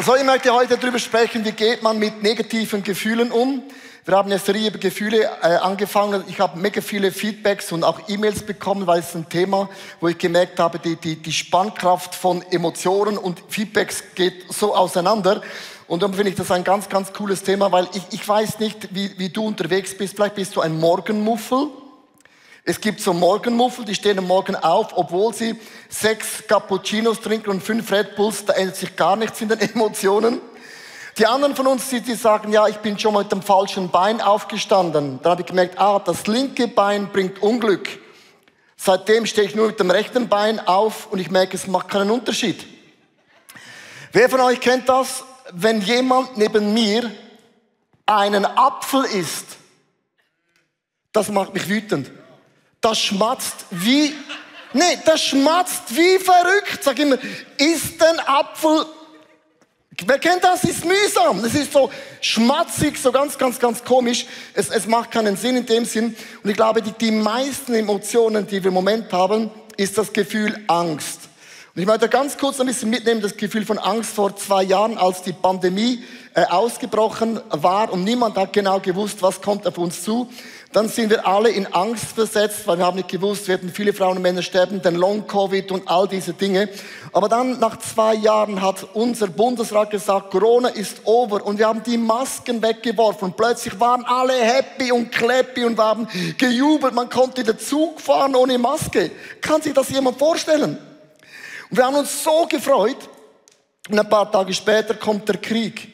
So, 0.00 0.16
ich 0.16 0.24
möchte 0.24 0.50
heute 0.54 0.78
darüber 0.78 0.98
sprechen, 0.98 1.44
wie 1.44 1.52
geht 1.52 1.82
man 1.82 1.98
mit 1.98 2.22
negativen 2.22 2.82
Gefühlen 2.82 3.30
um. 3.30 3.62
Wir 4.06 4.16
haben 4.16 4.30
eine 4.30 4.38
Serie 4.38 4.68
über 4.68 4.78
Gefühle 4.78 5.24
äh, 5.42 5.56
angefangen. 5.56 6.24
Ich 6.28 6.40
habe 6.40 6.58
mega 6.58 6.80
viele 6.80 7.12
Feedbacks 7.12 7.72
und 7.72 7.84
auch 7.84 8.08
E-Mails 8.08 8.42
bekommen, 8.42 8.86
weil 8.86 9.00
es 9.00 9.14
ein 9.14 9.28
Thema, 9.28 9.68
wo 10.00 10.08
ich 10.08 10.16
gemerkt 10.16 10.58
habe, 10.58 10.78
die, 10.78 10.96
die, 10.96 11.16
die 11.16 11.32
Spannkraft 11.32 12.14
von 12.14 12.40
Emotionen 12.50 13.18
und 13.18 13.42
Feedbacks 13.48 14.02
geht 14.14 14.50
so 14.50 14.74
auseinander. 14.74 15.42
Und 15.88 16.00
darum 16.00 16.14
finde 16.14 16.30
ich 16.30 16.36
das 16.36 16.50
ein 16.50 16.64
ganz, 16.64 16.88
ganz 16.88 17.12
cooles 17.12 17.42
Thema, 17.42 17.70
weil 17.70 17.86
ich, 17.92 18.02
ich 18.12 18.26
weiß 18.26 18.60
nicht, 18.60 18.94
wie, 18.94 19.18
wie 19.18 19.28
du 19.28 19.46
unterwegs 19.46 19.94
bist. 19.94 20.16
Vielleicht 20.16 20.36
bist 20.36 20.56
du 20.56 20.62
ein 20.62 20.80
Morgenmuffel. 20.80 21.68
Es 22.64 22.80
gibt 22.80 23.00
so 23.00 23.12
Morgenmuffel, 23.12 23.84
die 23.84 23.94
stehen 23.94 24.18
am 24.18 24.28
Morgen 24.28 24.54
auf, 24.54 24.96
obwohl 24.96 25.34
sie 25.34 25.58
sechs 25.88 26.46
Cappuccinos 26.46 27.20
trinken 27.20 27.50
und 27.50 27.60
fünf 27.60 27.90
Red 27.90 28.14
Bulls, 28.14 28.44
da 28.44 28.52
ändert 28.52 28.76
sich 28.76 28.94
gar 28.94 29.16
nichts 29.16 29.40
in 29.40 29.48
den 29.48 29.58
Emotionen. 29.74 30.40
Die 31.18 31.26
anderen 31.26 31.56
von 31.56 31.66
uns, 31.66 31.88
die, 31.88 32.14
sagen, 32.14 32.52
ja, 32.52 32.68
ich 32.68 32.76
bin 32.76 32.96
schon 32.98 33.14
mal 33.14 33.24
mit 33.24 33.32
dem 33.32 33.42
falschen 33.42 33.90
Bein 33.90 34.20
aufgestanden. 34.20 35.18
Da 35.22 35.30
habe 35.30 35.42
ich 35.42 35.48
gemerkt, 35.48 35.78
ah, 35.78 35.98
das 35.98 36.28
linke 36.28 36.68
Bein 36.68 37.08
bringt 37.08 37.42
Unglück. 37.42 37.88
Seitdem 38.76 39.26
stehe 39.26 39.46
ich 39.46 39.56
nur 39.56 39.66
mit 39.66 39.80
dem 39.80 39.90
rechten 39.90 40.28
Bein 40.28 40.60
auf 40.60 41.08
und 41.10 41.18
ich 41.18 41.30
merke, 41.32 41.56
es 41.56 41.66
macht 41.66 41.88
keinen 41.88 42.12
Unterschied. 42.12 42.64
Wer 44.12 44.30
von 44.30 44.40
euch 44.40 44.60
kennt 44.60 44.88
das, 44.88 45.24
wenn 45.50 45.80
jemand 45.80 46.38
neben 46.38 46.72
mir 46.72 47.10
einen 48.06 48.46
Apfel 48.46 49.04
isst? 49.04 49.56
Das 51.12 51.28
macht 51.28 51.54
mich 51.54 51.68
wütend 51.68 52.10
das 52.82 52.98
schmatzt 52.98 53.64
wie, 53.70 54.12
nee, 54.74 54.98
das 55.06 55.22
schmatzt 55.22 55.96
wie 55.96 56.18
verrückt. 56.18 56.82
Sag 56.82 56.98
immer, 56.98 57.16
isst 57.56 58.02
ein 58.02 58.20
Apfel. 58.26 58.84
Wer 60.04 60.18
kennt 60.18 60.42
das? 60.42 60.64
Ist 60.64 60.84
mühsam. 60.84 61.44
Es 61.44 61.54
ist 61.54 61.72
so 61.72 61.90
schmatzig, 62.20 62.98
so 62.98 63.12
ganz, 63.12 63.38
ganz, 63.38 63.58
ganz 63.58 63.84
komisch. 63.84 64.26
Es, 64.52 64.68
es 64.68 64.86
macht 64.86 65.12
keinen 65.12 65.36
Sinn 65.36 65.56
in 65.56 65.66
dem 65.66 65.84
Sinn. 65.84 66.16
Und 66.42 66.50
ich 66.50 66.56
glaube, 66.56 66.82
die, 66.82 66.92
die 66.92 67.12
meisten 67.12 67.74
Emotionen, 67.74 68.46
die 68.46 68.62
wir 68.62 68.68
im 68.68 68.74
Moment 68.74 69.12
haben, 69.12 69.50
ist 69.76 69.96
das 69.96 70.12
Gefühl 70.12 70.58
Angst. 70.66 71.20
Und 71.74 71.80
ich 71.80 71.86
möchte 71.86 72.08
ganz 72.08 72.36
kurz 72.36 72.60
ein 72.60 72.66
bisschen 72.66 72.90
mitnehmen, 72.90 73.22
das 73.22 73.36
Gefühl 73.36 73.64
von 73.64 73.78
Angst 73.78 74.14
vor 74.14 74.36
zwei 74.36 74.62
Jahren, 74.62 74.98
als 74.98 75.22
die 75.22 75.32
Pandemie 75.32 76.02
äh, 76.34 76.44
ausgebrochen 76.44 77.40
war 77.48 77.92
und 77.92 78.04
niemand 78.04 78.36
hat 78.36 78.52
genau 78.52 78.80
gewusst, 78.80 79.22
was 79.22 79.40
kommt 79.40 79.66
auf 79.66 79.78
uns 79.78 80.02
zu 80.02 80.30
dann 80.72 80.88
sind 80.88 81.10
wir 81.10 81.26
alle 81.26 81.50
in 81.50 81.66
Angst 81.66 82.06
versetzt, 82.14 82.66
weil 82.66 82.78
wir 82.78 82.86
haben 82.86 82.96
nicht 82.96 83.08
gewusst, 83.08 83.46
werden 83.46 83.70
viele 83.72 83.92
Frauen 83.92 84.16
und 84.16 84.22
Männer 84.22 84.42
sterben, 84.42 84.80
den 84.80 84.94
Long-Covid 84.94 85.70
und 85.70 85.86
all 85.88 86.08
diese 86.08 86.32
Dinge. 86.32 86.68
Aber 87.12 87.28
dann 87.28 87.60
nach 87.60 87.78
zwei 87.78 88.14
Jahren 88.14 88.62
hat 88.62 88.86
unser 88.94 89.26
Bundesrat 89.26 89.90
gesagt, 89.90 90.30
Corona 90.30 90.68
ist 90.68 91.02
over 91.04 91.44
und 91.44 91.58
wir 91.58 91.66
haben 91.66 91.82
die 91.82 91.98
Masken 91.98 92.62
weggeworfen 92.62 93.28
und 93.28 93.36
plötzlich 93.36 93.78
waren 93.78 94.04
alle 94.06 94.32
happy 94.32 94.90
und 94.92 95.12
clappy 95.12 95.64
und 95.64 95.78
haben 95.78 96.08
gejubelt. 96.38 96.94
Man 96.94 97.10
konnte 97.10 97.44
den 97.44 97.58
Zug 97.58 98.00
fahren 98.00 98.34
ohne 98.34 98.56
Maske. 98.56 99.10
Kann 99.42 99.60
sich 99.60 99.74
das 99.74 99.90
jemand 99.90 100.18
vorstellen? 100.18 100.78
Und 101.70 101.76
wir 101.76 101.84
haben 101.84 101.96
uns 101.96 102.24
so 102.24 102.46
gefreut 102.48 102.96
und 103.90 103.98
ein 103.98 104.08
paar 104.08 104.30
Tage 104.32 104.54
später 104.54 104.94
kommt 104.94 105.28
der 105.28 105.36
Krieg. 105.36 105.91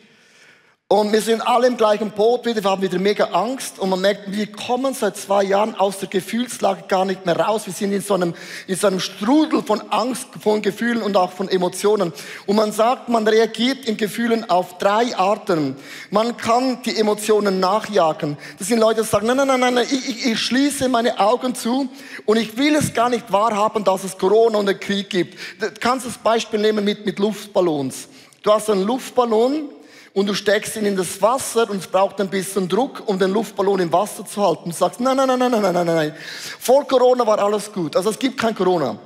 Und 0.90 1.12
wir 1.12 1.20
sind 1.20 1.46
alle 1.46 1.66
im 1.66 1.76
gleichen 1.76 2.12
Boot 2.12 2.46
wieder, 2.46 2.64
wir 2.64 2.70
haben 2.70 2.80
wieder 2.80 2.98
mega 2.98 3.24
Angst 3.24 3.78
und 3.78 3.90
man 3.90 4.00
merkt, 4.00 4.32
wir 4.32 4.50
kommen 4.50 4.94
seit 4.94 5.18
zwei 5.18 5.44
Jahren 5.44 5.74
aus 5.74 5.98
der 5.98 6.08
Gefühlslage 6.08 6.84
gar 6.88 7.04
nicht 7.04 7.26
mehr 7.26 7.38
raus. 7.38 7.66
Wir 7.66 7.74
sind 7.74 7.92
in 7.92 8.00
so 8.00 8.14
einem, 8.14 8.32
in 8.66 8.74
so 8.74 8.86
einem 8.86 8.98
Strudel 8.98 9.62
von 9.62 9.82
Angst, 9.90 10.28
von 10.40 10.62
Gefühlen 10.62 11.02
und 11.02 11.14
auch 11.14 11.32
von 11.32 11.50
Emotionen. 11.50 12.10
Und 12.46 12.56
man 12.56 12.72
sagt, 12.72 13.10
man 13.10 13.28
reagiert 13.28 13.84
in 13.84 13.98
Gefühlen 13.98 14.48
auf 14.48 14.78
drei 14.78 15.14
Arten. 15.14 15.76
Man 16.08 16.38
kann 16.38 16.80
die 16.80 16.96
Emotionen 16.96 17.60
nachjagen. 17.60 18.38
Das 18.58 18.68
sind 18.68 18.78
Leute, 18.78 19.02
die 19.02 19.06
sagen, 19.06 19.26
nein, 19.26 19.36
nein, 19.36 19.60
nein, 19.60 19.74
nein, 19.74 19.86
ich, 19.90 20.24
ich, 20.24 20.40
schließe 20.40 20.88
meine 20.88 21.20
Augen 21.20 21.54
zu 21.54 21.90
und 22.24 22.38
ich 22.38 22.56
will 22.56 22.74
es 22.74 22.94
gar 22.94 23.10
nicht 23.10 23.30
wahrhaben, 23.30 23.84
dass 23.84 24.04
es 24.04 24.16
Corona 24.16 24.56
und 24.56 24.70
einen 24.70 24.80
Krieg 24.80 25.10
gibt. 25.10 25.38
Du 25.60 25.68
kannst 25.80 26.06
das 26.06 26.16
Beispiel 26.16 26.60
nehmen 26.60 26.82
mit, 26.82 27.04
mit 27.04 27.18
Luftballons. 27.18 28.08
Du 28.42 28.50
hast 28.50 28.70
einen 28.70 28.84
Luftballon, 28.84 29.68
und 30.14 30.26
du 30.26 30.34
steckst 30.34 30.76
ihn 30.76 30.86
in 30.86 30.96
das 30.96 31.20
Wasser 31.20 31.68
und 31.70 31.78
es 31.78 31.86
braucht 31.86 32.20
ein 32.20 32.28
bisschen 32.28 32.68
Druck, 32.68 33.02
um 33.06 33.18
den 33.18 33.30
Luftballon 33.30 33.80
im 33.80 33.92
Wasser 33.92 34.24
zu 34.24 34.42
halten. 34.42 34.70
Du 34.70 34.76
sagst, 34.76 35.00
nein, 35.00 35.16
nein, 35.16 35.28
nein, 35.28 35.38
nein, 35.38 35.50
nein, 35.50 35.72
nein, 35.72 35.86
nein. 35.86 36.14
Vor 36.58 36.86
Corona 36.86 37.26
war 37.26 37.38
alles 37.38 37.72
gut. 37.72 37.94
Also 37.94 38.10
es 38.10 38.18
gibt 38.18 38.38
kein 38.38 38.54
Corona. 38.54 38.90
Und 38.90 38.98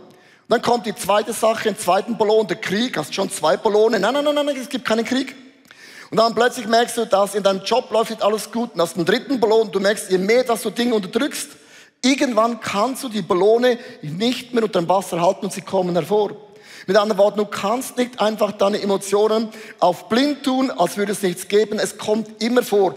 dann 0.49 0.63
kommt 0.63 0.87
die 0.87 0.95
zweite 0.95 1.33
Sache, 1.33 1.69
im 1.69 1.79
zweiten 1.79 2.17
Ballon, 2.17 2.47
der 2.47 2.57
Krieg. 2.57 2.97
Hast 2.97 3.15
schon 3.15 3.31
zwei 3.31 3.57
Ballone. 3.57 3.99
Nein, 3.99 4.15
nein, 4.15 4.25
nein, 4.25 4.35
nein, 4.35 4.57
es 4.57 4.69
gibt 4.69 4.85
keinen 4.85 5.05
Krieg. 5.05 5.35
Und 6.11 6.19
dann 6.19 6.35
plötzlich 6.35 6.67
merkst 6.67 6.99
du, 6.99 7.07
dass 7.07 7.35
in 7.35 7.43
deinem 7.43 7.63
Job 7.65 7.91
läuft 7.91 8.11
nicht 8.11 8.23
alles 8.23 8.51
gut. 8.53 8.75
Und 8.75 8.81
hast 8.81 8.97
einen 8.97 9.07
dritten 9.07 9.41
Ballon. 9.41 9.73
Du 9.73 9.81
merkst, 9.81 10.11
je 10.11 10.19
mehr, 10.19 10.45
dass 10.45 10.63
du 10.63 10.71
Dinge 10.71 10.95
unterdrückst, 10.95 11.49
irgendwann 12.03 12.61
kannst 12.61 13.03
du 13.03 13.09
die 13.09 13.23
Ballone 13.23 13.79
nicht 14.03 14.53
mehr 14.53 14.65
unter 14.65 14.81
dem 14.81 14.89
Wasser 14.89 15.21
halten 15.21 15.47
und 15.47 15.53
sie 15.53 15.63
kommen 15.63 15.95
hervor. 15.95 16.37
Mit 16.87 16.97
anderen 16.97 17.19
Worten, 17.19 17.39
du 17.39 17.47
kannst 17.47 17.97
nicht 17.97 18.21
einfach 18.21 18.53
deine 18.53 18.81
Emotionen 18.81 19.49
auf 19.79 20.09
blind 20.09 20.43
tun, 20.43 20.71
als 20.71 20.97
würde 20.97 21.13
es 21.13 21.23
nichts 21.23 21.49
geben. 21.49 21.79
Es 21.79 21.99
kommt 21.99 22.43
immer 22.43 22.63
vor. 22.63 22.95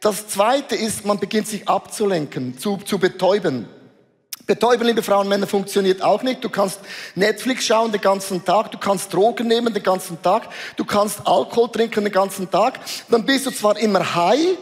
Das 0.00 0.28
zweite 0.28 0.76
ist, 0.76 1.04
man 1.04 1.18
beginnt 1.18 1.48
sich 1.48 1.68
abzulenken, 1.68 2.58
zu, 2.58 2.76
zu 2.78 2.98
betäuben. 2.98 3.68
Betäuben, 4.46 4.86
liebe 4.86 5.02
Frauen 5.02 5.22
und 5.22 5.28
Männer, 5.28 5.46
funktioniert 5.46 6.00
auch 6.00 6.22
nicht. 6.22 6.42
Du 6.42 6.48
kannst 6.48 6.80
Netflix 7.14 7.66
schauen 7.66 7.92
den 7.92 8.00
ganzen 8.00 8.44
Tag, 8.44 8.70
du 8.70 8.78
kannst 8.78 9.12
Drogen 9.12 9.46
nehmen 9.46 9.74
den 9.74 9.82
ganzen 9.82 10.22
Tag, 10.22 10.48
du 10.76 10.86
kannst 10.86 11.26
Alkohol 11.26 11.70
trinken 11.70 12.04
den 12.04 12.12
ganzen 12.12 12.50
Tag. 12.50 12.80
Dann 13.10 13.26
bist 13.26 13.44
du 13.44 13.50
zwar 13.50 13.76
immer 13.78 14.14
high, 14.14 14.56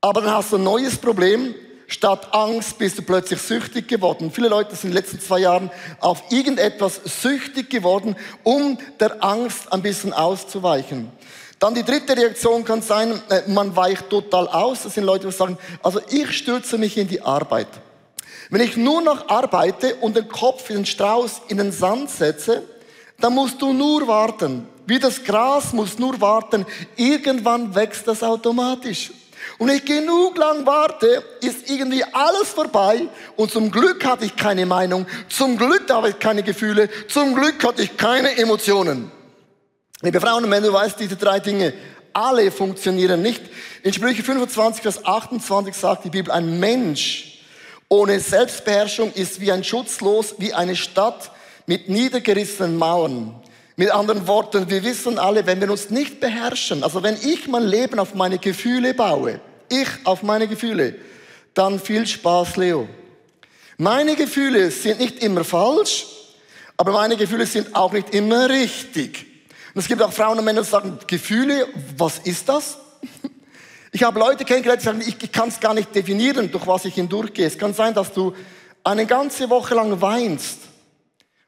aber 0.00 0.22
dann 0.22 0.32
hast 0.32 0.52
du 0.52 0.56
ein 0.56 0.62
neues 0.62 0.96
Problem. 0.96 1.54
Statt 1.90 2.34
Angst 2.34 2.76
bist 2.76 2.98
du 2.98 3.02
plötzlich 3.02 3.40
süchtig 3.40 3.88
geworden. 3.88 4.30
Viele 4.30 4.48
Leute 4.48 4.76
sind 4.76 4.90
in 4.90 4.90
den 4.90 5.02
letzten 5.02 5.20
zwei 5.20 5.38
Jahren 5.38 5.70
auf 6.00 6.22
irgendetwas 6.28 7.00
süchtig 7.22 7.70
geworden, 7.70 8.14
um 8.42 8.78
der 9.00 9.24
Angst 9.24 9.72
ein 9.72 9.80
bisschen 9.80 10.12
auszuweichen. 10.12 11.10
Dann 11.58 11.74
die 11.74 11.82
dritte 11.82 12.14
Reaktion 12.14 12.62
kann 12.64 12.82
sein, 12.82 13.20
äh, 13.30 13.48
man 13.48 13.74
weicht 13.74 14.10
total 14.10 14.48
aus. 14.48 14.82
Das 14.82 14.94
sind 14.94 15.04
Leute, 15.04 15.28
die 15.28 15.32
sagen, 15.32 15.56
also 15.82 16.00
ich 16.10 16.30
stürze 16.32 16.76
mich 16.76 16.98
in 16.98 17.08
die 17.08 17.22
Arbeit. 17.22 17.68
Wenn 18.50 18.60
ich 18.60 18.76
nur 18.76 19.00
noch 19.00 19.30
arbeite 19.30 19.96
und 19.96 20.14
den 20.14 20.28
Kopf 20.28 20.68
in 20.68 20.76
den 20.76 20.86
Strauß 20.86 21.40
in 21.48 21.56
den 21.56 21.72
Sand 21.72 22.10
setze, 22.10 22.64
dann 23.18 23.34
musst 23.34 23.62
du 23.62 23.72
nur 23.72 24.06
warten. 24.06 24.68
Wie 24.86 24.98
das 24.98 25.24
Gras 25.24 25.72
muss 25.72 25.98
nur 25.98 26.20
warten. 26.20 26.66
Irgendwann 26.96 27.74
wächst 27.74 28.06
das 28.06 28.22
automatisch. 28.22 29.10
Und 29.58 29.70
ich 29.70 29.84
genug 29.84 30.38
lang 30.38 30.64
warte, 30.66 31.24
ist 31.40 31.68
irgendwie 31.68 32.04
alles 32.04 32.48
vorbei. 32.48 33.08
Und 33.34 33.50
zum 33.50 33.72
Glück 33.72 34.04
hatte 34.04 34.24
ich 34.24 34.36
keine 34.36 34.66
Meinung. 34.66 35.06
Zum 35.28 35.58
Glück 35.58 35.90
habe 35.90 36.10
ich 36.10 36.18
keine 36.20 36.44
Gefühle. 36.44 36.88
Zum 37.08 37.34
Glück 37.34 37.64
hatte 37.64 37.82
ich 37.82 37.96
keine 37.96 38.38
Emotionen. 38.38 39.10
Liebe 40.00 40.20
Frauen 40.20 40.44
und 40.44 40.50
Männer, 40.50 40.68
du 40.68 40.72
weißt 40.72 41.00
diese 41.00 41.16
drei 41.16 41.40
Dinge. 41.40 41.74
Alle 42.12 42.52
funktionieren 42.52 43.20
nicht. 43.20 43.42
In 43.82 43.92
Sprüche 43.92 44.22
25, 44.22 44.82
Vers 44.82 45.04
28 45.04 45.74
sagt 45.74 46.04
die 46.04 46.10
Bibel, 46.10 46.30
ein 46.32 46.60
Mensch 46.60 47.40
ohne 47.88 48.20
Selbstbeherrschung 48.20 49.12
ist 49.12 49.40
wie 49.40 49.50
ein 49.50 49.64
Schutzlos, 49.64 50.36
wie 50.38 50.54
eine 50.54 50.76
Stadt 50.76 51.32
mit 51.66 51.88
niedergerissenen 51.88 52.76
Mauern. 52.76 53.34
Mit 53.76 53.90
anderen 53.90 54.26
Worten, 54.26 54.68
wir 54.70 54.84
wissen 54.84 55.18
alle, 55.18 55.46
wenn 55.46 55.60
wir 55.60 55.70
uns 55.70 55.90
nicht 55.90 56.20
beherrschen, 56.20 56.82
also 56.82 57.02
wenn 57.02 57.14
ich 57.14 57.46
mein 57.46 57.62
Leben 57.62 57.98
auf 57.98 58.14
meine 58.14 58.38
Gefühle 58.38 58.92
baue, 58.92 59.40
ich 59.70 59.88
auf 60.04 60.22
meine 60.22 60.48
Gefühle, 60.48 60.96
dann 61.54 61.78
viel 61.78 62.06
Spaß, 62.06 62.56
Leo. 62.56 62.88
Meine 63.76 64.16
Gefühle 64.16 64.70
sind 64.70 65.00
nicht 65.00 65.22
immer 65.22 65.44
falsch, 65.44 66.06
aber 66.76 66.92
meine 66.92 67.16
Gefühle 67.16 67.46
sind 67.46 67.74
auch 67.74 67.92
nicht 67.92 68.14
immer 68.14 68.48
richtig. 68.48 69.26
Und 69.74 69.80
es 69.80 69.88
gibt 69.88 70.02
auch 70.02 70.12
Frauen 70.12 70.38
und 70.38 70.44
Männer, 70.44 70.62
die 70.62 70.68
sagen, 70.68 70.98
Gefühle, 71.06 71.66
was 71.96 72.18
ist 72.18 72.48
das? 72.48 72.78
Ich 73.90 74.02
habe 74.02 74.20
Leute 74.20 74.44
kennengelernt, 74.44 74.82
die 74.82 74.84
sagen, 74.84 75.00
ich 75.00 75.32
kann 75.32 75.48
es 75.48 75.58
gar 75.58 75.72
nicht 75.72 75.94
definieren, 75.94 76.52
durch 76.52 76.66
was 76.66 76.84
ich 76.84 76.94
hindurchgehe. 76.94 77.46
Es 77.46 77.56
kann 77.56 77.72
sein, 77.72 77.94
dass 77.94 78.12
du 78.12 78.34
eine 78.84 79.06
ganze 79.06 79.48
Woche 79.48 79.74
lang 79.74 80.02
weinst 80.02 80.58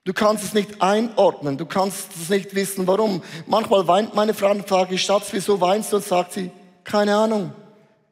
Du 0.04 0.14
kannst 0.14 0.44
es 0.44 0.54
nicht 0.54 0.80
einordnen, 0.80 1.58
du 1.58 1.66
kannst 1.66 2.08
es 2.16 2.30
nicht 2.30 2.54
wissen, 2.54 2.86
warum. 2.86 3.22
Manchmal 3.46 3.86
weint 3.86 4.14
meine 4.14 4.32
Frau 4.32 4.50
und 4.50 4.66
frage 4.66 4.94
ich, 4.94 5.02
Schatz, 5.02 5.28
wieso 5.32 5.60
weinst 5.60 5.92
du? 5.92 5.96
Und 5.96 6.04
sagt 6.04 6.32
sie, 6.32 6.50
keine 6.84 7.14
Ahnung. 7.14 7.52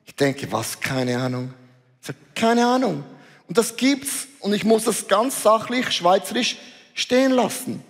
Ich 0.08 0.14
denke, 0.14 0.50
was, 0.50 0.81
keine 0.81 1.19
Ahnung? 1.19 1.55
Ich 2.00 2.06
sage, 2.08 2.19
keine 2.34 2.66
Ahnung. 2.66 3.05
Und 3.46 3.56
das 3.56 3.76
gibt's 3.76 4.26
und 4.40 4.52
ich 4.52 4.64
muss 4.64 4.84
das 4.84 5.06
ganz 5.06 5.43
sachlich, 5.43 5.93
schweizerisch 5.93 6.56
stehen 6.94 7.31
lassen. 7.31 7.84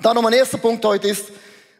Dann 0.00 0.14
noch 0.14 0.22
mein 0.22 0.32
erster 0.32 0.58
Punkt 0.58 0.84
heute 0.84 1.08
ist, 1.08 1.26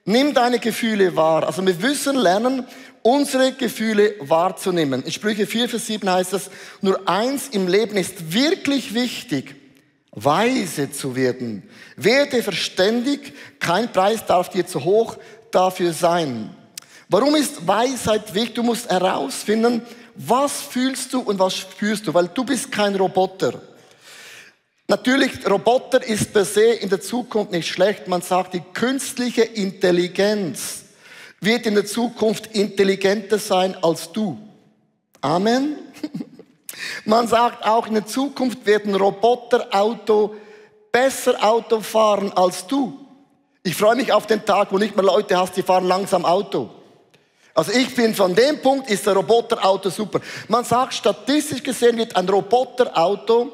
nimm 0.04 0.34
deine 0.34 0.58
Gefühle 0.58 1.14
wahr. 1.14 1.46
Also 1.46 1.64
wir 1.64 1.74
müssen 1.74 2.16
lernen, 2.16 2.66
unsere 3.02 3.52
Gefühle 3.52 4.16
wahrzunehmen. 4.18 5.04
In 5.04 5.12
Sprüche 5.12 5.46
4, 5.46 5.68
Vers 5.68 5.86
7 5.86 6.10
heißt 6.10 6.32
es, 6.32 6.50
nur 6.80 7.08
eins 7.08 7.48
im 7.48 7.68
Leben 7.68 7.96
ist 7.96 8.32
wirklich 8.32 8.92
wichtig 8.92 9.54
weise 10.10 10.90
zu 10.90 11.14
werden. 11.14 11.62
Werde 11.96 12.42
verständig, 12.42 13.34
kein 13.60 13.92
Preis 13.92 14.26
darf 14.26 14.48
dir 14.50 14.66
zu 14.66 14.84
hoch 14.84 15.16
dafür 15.52 15.92
sein. 15.92 16.54
Warum 17.08 17.36
ist 17.36 17.66
Weisheit 17.66 18.34
wichtig? 18.34 18.56
Du 18.56 18.62
musst 18.62 18.90
herausfinden, 18.90 19.82
was 20.14 20.60
fühlst 20.60 21.12
du 21.12 21.20
und 21.20 21.38
was 21.38 21.56
spürst 21.56 22.06
du, 22.06 22.12
weil 22.12 22.28
du 22.28 22.44
bist 22.44 22.70
kein 22.70 22.94
Roboter. 22.96 23.62
Natürlich, 24.88 25.48
Roboter 25.48 26.02
ist 26.02 26.32
per 26.32 26.44
se 26.44 26.64
in 26.64 26.88
der 26.88 27.00
Zukunft 27.00 27.52
nicht 27.52 27.68
schlecht. 27.68 28.08
Man 28.08 28.20
sagt, 28.20 28.54
die 28.54 28.62
künstliche 28.72 29.42
Intelligenz 29.42 30.84
wird 31.40 31.66
in 31.66 31.74
der 31.74 31.86
Zukunft 31.86 32.48
intelligenter 32.48 33.38
sein 33.38 33.76
als 33.82 34.10
du. 34.12 34.38
Amen. 35.20 35.76
Man 37.04 37.26
sagt 37.26 37.64
auch, 37.64 37.86
in 37.86 37.94
der 37.94 38.06
Zukunft 38.06 38.64
werden 38.64 38.94
Roboterauto 38.94 40.34
besser 40.92 41.42
Auto 41.42 41.80
fahren 41.80 42.32
als 42.32 42.66
du. 42.66 42.98
Ich 43.62 43.74
freue 43.74 43.96
mich 43.96 44.12
auf 44.12 44.26
den 44.26 44.44
Tag, 44.44 44.72
wo 44.72 44.78
nicht 44.78 44.94
mehr 44.94 45.04
Leute 45.04 45.36
hast, 45.36 45.56
die 45.56 45.62
fahren 45.62 45.86
langsam 45.86 46.24
Auto. 46.24 46.70
Also 47.58 47.72
ich 47.72 47.92
bin 47.92 48.14
von 48.14 48.36
dem 48.36 48.62
Punkt, 48.62 48.88
ist 48.88 49.04
der 49.04 49.14
Roboterauto 49.14 49.90
super. 49.90 50.20
Man 50.46 50.62
sagt, 50.62 50.94
statistisch 50.94 51.60
gesehen 51.60 51.96
wird 51.96 52.14
ein 52.14 52.28
Roboterauto 52.28 53.50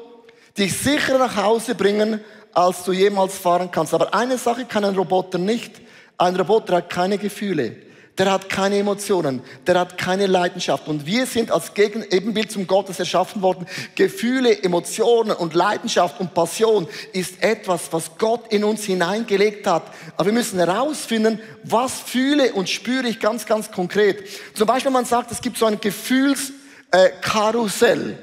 dich 0.55 0.77
sicher 0.77 1.17
nach 1.17 1.35
Hause 1.35 1.73
bringen, 1.73 2.19
als 2.53 2.83
du 2.83 2.91
jemals 2.91 3.35
fahren 3.35 3.71
kannst. 3.71 3.95
Aber 3.95 4.13
eine 4.13 4.37
Sache 4.37 4.65
kann 4.65 4.85
ein 4.85 4.95
Roboter 4.95 5.39
nicht. 5.39 5.81
Ein 6.19 6.35
Roboter 6.35 6.75
hat 6.75 6.91
keine 6.91 7.17
Gefühle 7.17 7.77
der 8.17 8.31
hat 8.31 8.47
keine 8.47 8.77
Emotionen, 8.77 9.41
der 9.67 9.77
hat 9.79 9.97
keine 9.97 10.27
Leidenschaft. 10.27 10.87
Und 10.87 11.05
wir 11.05 11.25
sind 11.25 11.51
als 11.51 11.73
Gegen 11.73 12.05
Ebenbild 12.09 12.49
zum 12.49 12.65
Gottes 12.65 12.97
erschaffen 12.99 13.41
worden. 13.41 13.67
Gefühle, 13.95 14.63
Emotionen 14.63 15.35
und 15.35 15.53
Leidenschaft 15.53 16.21
und 16.21 16.33
Passion 16.33 16.87
ist 17.11 17.43
etwas, 17.43 17.91
was 17.91 18.11
Gott 18.17 18.53
in 18.53 18.63
uns 18.63 18.85
hineingelegt 18.85 19.67
hat. 19.67 19.83
Aber 20.15 20.27
wir 20.27 20.33
müssen 20.33 20.59
herausfinden, 20.59 21.41
was 21.63 21.99
fühle 21.99 22.53
und 22.53 22.69
spüre 22.69 23.07
ich 23.07 23.19
ganz, 23.19 23.45
ganz 23.45 23.69
konkret. 23.69 24.23
Zum 24.53 24.65
Beispiel, 24.65 24.91
man 24.91 25.03
sagt, 25.03 25.31
es 25.31 25.41
gibt 25.41 25.57
so 25.57 25.65
ein 25.65 25.81
Gefühlskarussell. 25.81 28.17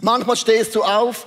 Manchmal 0.00 0.36
stehst 0.36 0.74
du 0.74 0.82
auf 0.82 1.26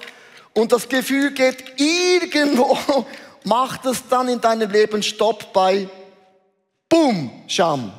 und 0.54 0.72
das 0.72 0.90
Gefühl 0.90 1.30
geht 1.32 1.64
irgendwo, 1.78 2.76
macht 3.44 3.86
es 3.86 4.08
dann 4.10 4.28
in 4.30 4.42
deinem 4.42 4.72
Leben 4.72 5.04
Stopp 5.04 5.54
bei 5.54 5.88
Boom, 6.94 7.32
Scham. 7.48 7.92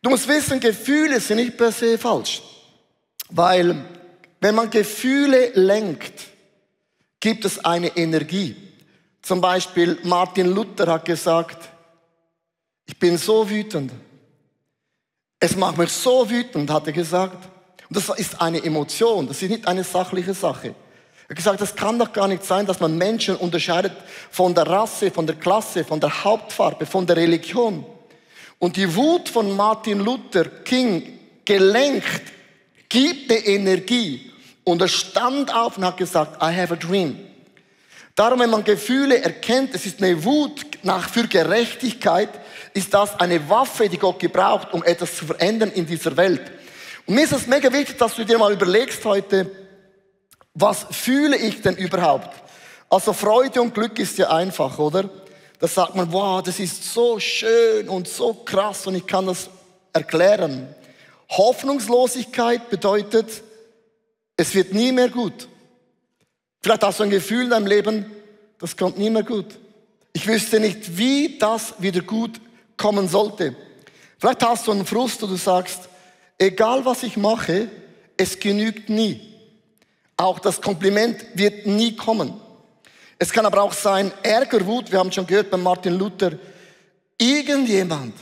Du 0.00 0.08
musst 0.08 0.26
wissen, 0.26 0.58
Gefühle 0.58 1.20
sind 1.20 1.36
nicht 1.36 1.58
per 1.58 1.70
se 1.70 1.98
falsch. 1.98 2.40
Weil 3.28 3.84
wenn 4.40 4.54
man 4.54 4.70
Gefühle 4.70 5.50
lenkt, 5.52 6.28
gibt 7.20 7.44
es 7.44 7.62
eine 7.62 7.94
Energie. 7.94 8.56
Zum 9.20 9.42
Beispiel 9.42 9.98
Martin 10.02 10.46
Luther 10.46 10.90
hat 10.90 11.04
gesagt, 11.04 11.68
ich 12.86 12.98
bin 12.98 13.18
so 13.18 13.50
wütend. 13.50 13.92
Es 15.38 15.54
macht 15.54 15.76
mich 15.76 15.92
so 15.92 16.30
wütend, 16.30 16.70
hat 16.70 16.86
er 16.86 16.94
gesagt. 16.94 17.50
Und 17.86 17.94
das 17.94 18.08
ist 18.18 18.40
eine 18.40 18.64
Emotion, 18.64 19.28
das 19.28 19.42
ist 19.42 19.50
nicht 19.50 19.68
eine 19.68 19.84
sachliche 19.84 20.32
Sache. 20.32 20.74
Er 21.32 21.34
hat 21.34 21.44
gesagt, 21.44 21.60
das 21.62 21.74
kann 21.74 21.98
doch 21.98 22.12
gar 22.12 22.28
nicht 22.28 22.44
sein, 22.44 22.66
dass 22.66 22.78
man 22.78 22.98
Menschen 22.98 23.36
unterscheidet 23.36 23.94
von 24.30 24.54
der 24.54 24.66
Rasse, 24.66 25.10
von 25.10 25.26
der 25.26 25.36
Klasse, 25.36 25.82
von 25.82 25.98
der 25.98 26.24
Hauptfarbe, 26.24 26.84
von 26.84 27.06
der 27.06 27.16
Religion. 27.16 27.86
Und 28.58 28.76
die 28.76 28.94
Wut 28.94 29.30
von 29.30 29.56
Martin 29.56 30.00
Luther 30.00 30.44
King 30.44 31.18
gelenkt, 31.46 32.20
gibt 32.86 33.30
die 33.30 33.46
Energie. 33.46 34.30
Und 34.62 34.82
er 34.82 34.88
stand 34.88 35.54
auf 35.54 35.78
und 35.78 35.86
hat 35.86 35.96
gesagt, 35.96 36.36
I 36.42 36.54
have 36.54 36.74
a 36.74 36.76
dream. 36.76 37.18
Darum, 38.14 38.40
wenn 38.40 38.50
man 38.50 38.62
Gefühle 38.62 39.22
erkennt, 39.22 39.74
es 39.74 39.86
ist 39.86 40.02
eine 40.02 40.22
Wut 40.22 40.66
nach 40.82 41.08
für 41.08 41.26
Gerechtigkeit, 41.26 42.28
ist 42.74 42.92
das 42.92 43.18
eine 43.18 43.48
Waffe, 43.48 43.88
die 43.88 43.96
Gott 43.96 44.18
gebraucht, 44.18 44.74
um 44.74 44.84
etwas 44.84 45.16
zu 45.16 45.24
verändern 45.24 45.72
in 45.72 45.86
dieser 45.86 46.14
Welt. 46.14 46.42
Und 47.06 47.14
mir 47.14 47.24
ist 47.24 47.32
es 47.32 47.46
mega 47.46 47.72
wichtig, 47.72 47.96
dass 47.96 48.16
du 48.16 48.22
dir 48.22 48.36
mal 48.36 48.52
überlegst 48.52 49.02
heute, 49.06 49.61
was 50.54 50.86
fühle 50.90 51.36
ich 51.36 51.62
denn 51.62 51.76
überhaupt? 51.76 52.30
Also 52.90 53.12
Freude 53.12 53.62
und 53.62 53.74
Glück 53.74 53.98
ist 53.98 54.18
ja 54.18 54.30
einfach, 54.30 54.78
oder? 54.78 55.08
Da 55.58 55.68
sagt 55.68 55.94
man, 55.94 56.12
wow, 56.12 56.42
das 56.42 56.58
ist 56.58 56.92
so 56.92 57.18
schön 57.18 57.88
und 57.88 58.08
so 58.08 58.34
krass 58.34 58.86
und 58.86 58.96
ich 58.96 59.06
kann 59.06 59.26
das 59.26 59.48
erklären. 59.92 60.74
Hoffnungslosigkeit 61.30 62.68
bedeutet, 62.68 63.42
es 64.36 64.54
wird 64.54 64.74
nie 64.74 64.92
mehr 64.92 65.08
gut. 65.08 65.48
Vielleicht 66.60 66.82
hast 66.82 67.00
du 67.00 67.04
ein 67.04 67.10
Gefühl 67.10 67.44
in 67.44 67.50
deinem 67.50 67.66
Leben, 67.66 68.10
das 68.58 68.76
kommt 68.76 68.98
nie 68.98 69.10
mehr 69.10 69.22
gut. 69.22 69.46
Ich 70.12 70.26
wüsste 70.26 70.60
nicht, 70.60 70.98
wie 70.98 71.38
das 71.38 71.74
wieder 71.78 72.02
gut 72.02 72.40
kommen 72.76 73.08
sollte. 73.08 73.56
Vielleicht 74.18 74.44
hast 74.44 74.66
du 74.66 74.72
einen 74.72 74.84
Frust 74.84 75.22
und 75.22 75.30
du 75.30 75.36
sagst, 75.36 75.88
egal 76.38 76.84
was 76.84 77.02
ich 77.02 77.16
mache, 77.16 77.68
es 78.16 78.38
genügt 78.38 78.90
nie. 78.90 79.31
Auch 80.16 80.38
das 80.38 80.60
Kompliment 80.60 81.24
wird 81.34 81.66
nie 81.66 81.96
kommen. 81.96 82.40
Es 83.18 83.32
kann 83.32 83.46
aber 83.46 83.62
auch 83.62 83.72
sein, 83.72 84.12
Ärger, 84.22 84.66
Wut, 84.66 84.90
wir 84.90 84.98
haben 84.98 85.12
schon 85.12 85.26
gehört 85.26 85.50
bei 85.50 85.56
Martin 85.56 85.94
Luther, 85.94 86.32
irgendjemand 87.18 88.14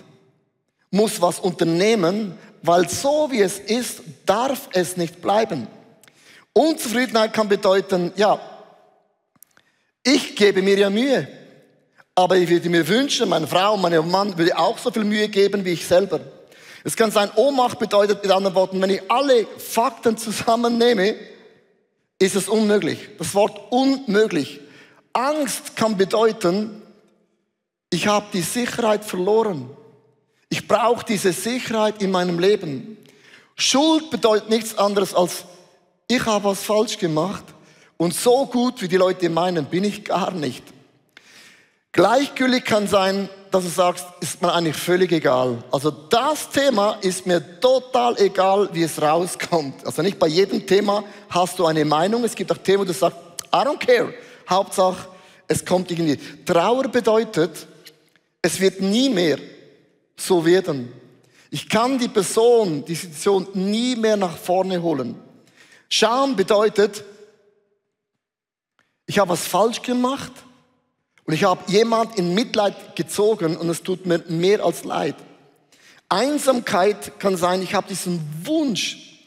muss 0.90 1.20
was 1.20 1.38
unternehmen, 1.38 2.36
weil 2.62 2.88
so 2.88 3.28
wie 3.30 3.40
es 3.40 3.58
ist, 3.58 4.02
darf 4.26 4.68
es 4.72 4.96
nicht 4.96 5.22
bleiben. 5.22 5.66
Unzufriedenheit 6.52 7.32
kann 7.32 7.48
bedeuten, 7.48 8.12
ja, 8.16 8.40
ich 10.02 10.34
gebe 10.36 10.62
mir 10.62 10.78
ja 10.78 10.90
Mühe, 10.90 11.28
aber 12.14 12.36
ich 12.36 12.48
würde 12.48 12.68
mir 12.68 12.86
wünschen, 12.86 13.28
meine 13.28 13.46
Frau, 13.46 13.76
mein 13.76 14.10
Mann 14.10 14.36
würde 14.36 14.58
auch 14.58 14.78
so 14.78 14.90
viel 14.90 15.04
Mühe 15.04 15.28
geben 15.28 15.64
wie 15.64 15.72
ich 15.72 15.86
selber. 15.86 16.20
Es 16.82 16.96
kann 16.96 17.10
sein, 17.10 17.30
Ohnmacht 17.36 17.78
bedeutet 17.78 18.22
mit 18.22 18.32
anderen 18.32 18.54
Worten, 18.54 18.80
wenn 18.80 18.90
ich 18.90 19.10
alle 19.10 19.46
Fakten 19.58 20.16
zusammennehme, 20.16 21.14
ist 22.20 22.36
es 22.36 22.48
unmöglich. 22.48 23.08
Das 23.18 23.34
Wort 23.34 23.72
unmöglich. 23.72 24.60
Angst 25.12 25.74
kann 25.74 25.96
bedeuten, 25.96 26.82
ich 27.90 28.06
habe 28.06 28.26
die 28.32 28.42
Sicherheit 28.42 29.04
verloren. 29.04 29.68
Ich 30.48 30.68
brauche 30.68 31.04
diese 31.04 31.32
Sicherheit 31.32 32.00
in 32.00 32.12
meinem 32.12 32.38
Leben. 32.38 32.98
Schuld 33.56 34.10
bedeutet 34.10 34.50
nichts 34.50 34.78
anderes 34.78 35.14
als, 35.14 35.44
ich 36.06 36.24
habe 36.24 36.44
was 36.44 36.62
falsch 36.62 36.98
gemacht 36.98 37.44
und 37.96 38.14
so 38.14 38.46
gut, 38.46 38.80
wie 38.82 38.88
die 38.88 38.96
Leute 38.96 39.28
meinen, 39.28 39.64
bin 39.66 39.84
ich 39.84 40.04
gar 40.04 40.30
nicht. 40.30 40.64
Gleichgültig 41.92 42.64
kann 42.64 42.86
sein, 42.86 43.28
dass 43.50 43.64
du 43.64 43.70
sagst, 43.70 44.06
ist 44.20 44.40
mir 44.40 44.52
eigentlich 44.52 44.76
völlig 44.76 45.10
egal. 45.12 45.62
Also 45.70 45.90
das 45.90 46.48
Thema 46.50 46.92
ist 47.00 47.26
mir 47.26 47.60
total 47.60 48.18
egal, 48.18 48.68
wie 48.72 48.82
es 48.82 49.00
rauskommt. 49.00 49.84
Also 49.84 50.02
nicht 50.02 50.18
bei 50.18 50.28
jedem 50.28 50.66
Thema 50.66 51.04
hast 51.28 51.58
du 51.58 51.66
eine 51.66 51.84
Meinung. 51.84 52.24
Es 52.24 52.34
gibt 52.34 52.52
auch 52.52 52.58
Themen, 52.58 52.82
wo 52.82 52.84
du 52.84 52.92
sagst, 52.92 53.18
I 53.52 53.58
don't 53.58 53.78
care. 53.78 54.14
Hauptsache, 54.48 55.08
es 55.48 55.64
kommt 55.64 55.90
irgendwie. 55.90 56.18
Trauer 56.44 56.88
bedeutet, 56.88 57.66
es 58.42 58.60
wird 58.60 58.80
nie 58.80 59.08
mehr 59.08 59.38
so 60.16 60.44
werden. 60.44 60.92
Ich 61.50 61.68
kann 61.68 61.98
die 61.98 62.08
Person, 62.08 62.84
die 62.84 62.94
Situation 62.94 63.48
nie 63.54 63.96
mehr 63.96 64.16
nach 64.16 64.36
vorne 64.36 64.80
holen. 64.80 65.16
Scham 65.88 66.36
bedeutet, 66.36 67.04
ich 69.06 69.18
habe 69.18 69.30
was 69.30 69.44
falsch 69.44 69.82
gemacht 69.82 70.30
und 71.30 71.34
ich 71.34 71.44
habe 71.44 71.62
jemand 71.70 72.18
in 72.18 72.34
Mitleid 72.34 72.96
gezogen 72.96 73.56
und 73.56 73.68
es 73.68 73.84
tut 73.84 74.04
mir 74.04 74.18
mehr 74.26 74.64
als 74.64 74.82
leid. 74.82 75.14
Einsamkeit 76.08 77.20
kann 77.20 77.36
sein, 77.36 77.62
ich 77.62 77.72
habe 77.72 77.86
diesen 77.86 78.20
Wunsch 78.42 79.22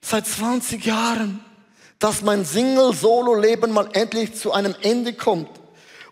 seit 0.00 0.24
20 0.24 0.86
Jahren, 0.86 1.44
dass 1.98 2.22
mein 2.22 2.44
Single-Solo-Leben 2.44 3.72
mal 3.72 3.88
endlich 3.92 4.36
zu 4.36 4.52
einem 4.52 4.76
Ende 4.82 5.14
kommt. 5.14 5.50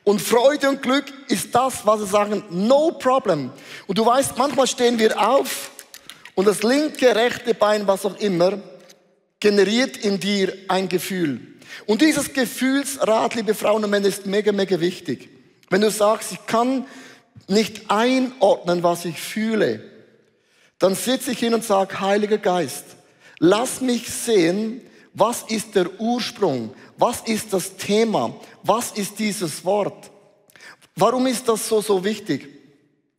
Und 0.02 0.20
Freude 0.20 0.68
und 0.68 0.82
Glück 0.82 1.04
ist 1.28 1.54
das, 1.54 1.86
was 1.86 2.00
sie 2.00 2.08
sagen, 2.08 2.42
no 2.50 2.90
problem. 2.98 3.52
Und 3.86 3.98
du 3.98 4.04
weißt, 4.04 4.36
manchmal 4.36 4.66
stehen 4.66 4.98
wir 4.98 5.30
auf 5.30 5.70
und 6.34 6.48
das 6.48 6.64
linke, 6.64 7.14
rechte 7.14 7.54
Bein, 7.54 7.86
was 7.86 8.04
auch 8.04 8.18
immer, 8.18 8.58
generiert 9.38 9.96
in 9.96 10.18
dir 10.18 10.52
ein 10.66 10.88
Gefühl. 10.88 11.40
Und 11.86 12.02
dieses 12.02 12.32
Gefühlsrat, 12.32 13.36
liebe 13.36 13.54
Frauen 13.54 13.84
und 13.84 13.90
Männer, 13.90 14.08
ist 14.08 14.26
mega, 14.26 14.50
mega 14.50 14.80
wichtig. 14.80 15.36
Wenn 15.70 15.80
du 15.80 15.90
sagst, 15.90 16.32
ich 16.32 16.46
kann 16.46 16.87
nicht 17.49 17.90
einordnen, 17.90 18.82
was 18.82 19.04
ich 19.04 19.20
fühle, 19.20 19.82
dann 20.78 20.94
sitze 20.94 21.32
ich 21.32 21.38
hin 21.38 21.54
und 21.54 21.64
sage, 21.64 22.00
Heiliger 22.00 22.38
Geist, 22.38 22.85
lass 23.38 23.80
mich 23.80 24.11
sehen, 24.11 24.80
was 25.14 25.42
ist 25.42 25.75
der 25.75 26.00
Ursprung, 26.00 26.75
was 26.99 27.23
ist 27.23 27.52
das 27.52 27.76
Thema, 27.76 28.35
was 28.62 28.92
ist 28.92 29.18
dieses 29.18 29.64
Wort. 29.64 30.11
Warum 30.94 31.26
ist 31.26 31.49
das 31.49 31.68
so, 31.68 31.80
so 31.80 32.04
wichtig? 32.04 32.49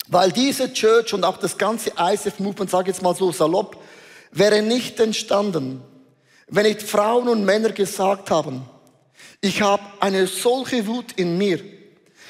Weil 0.08 0.32
diese 0.32 0.72
Church 0.72 1.14
und 1.14 1.24
auch 1.24 1.38
das 1.38 1.58
ganze 1.58 1.92
ISF-Movement, 1.98 2.70
sage 2.70 2.92
jetzt 2.92 3.02
mal 3.02 3.16
so 3.16 3.32
salopp, 3.32 3.78
wäre 4.32 4.62
nicht 4.62 5.00
entstanden, 5.00 5.82
wenn 6.48 6.66
nicht 6.66 6.82
Frauen 6.82 7.28
und 7.28 7.44
Männer 7.44 7.72
gesagt 7.72 8.32
haben, 8.32 8.66
Ich 9.42 9.62
habe 9.62 9.84
eine 10.00 10.28
solche 10.28 10.88
Wut 10.88 11.14
in 11.14 11.38
mir. 11.38 11.60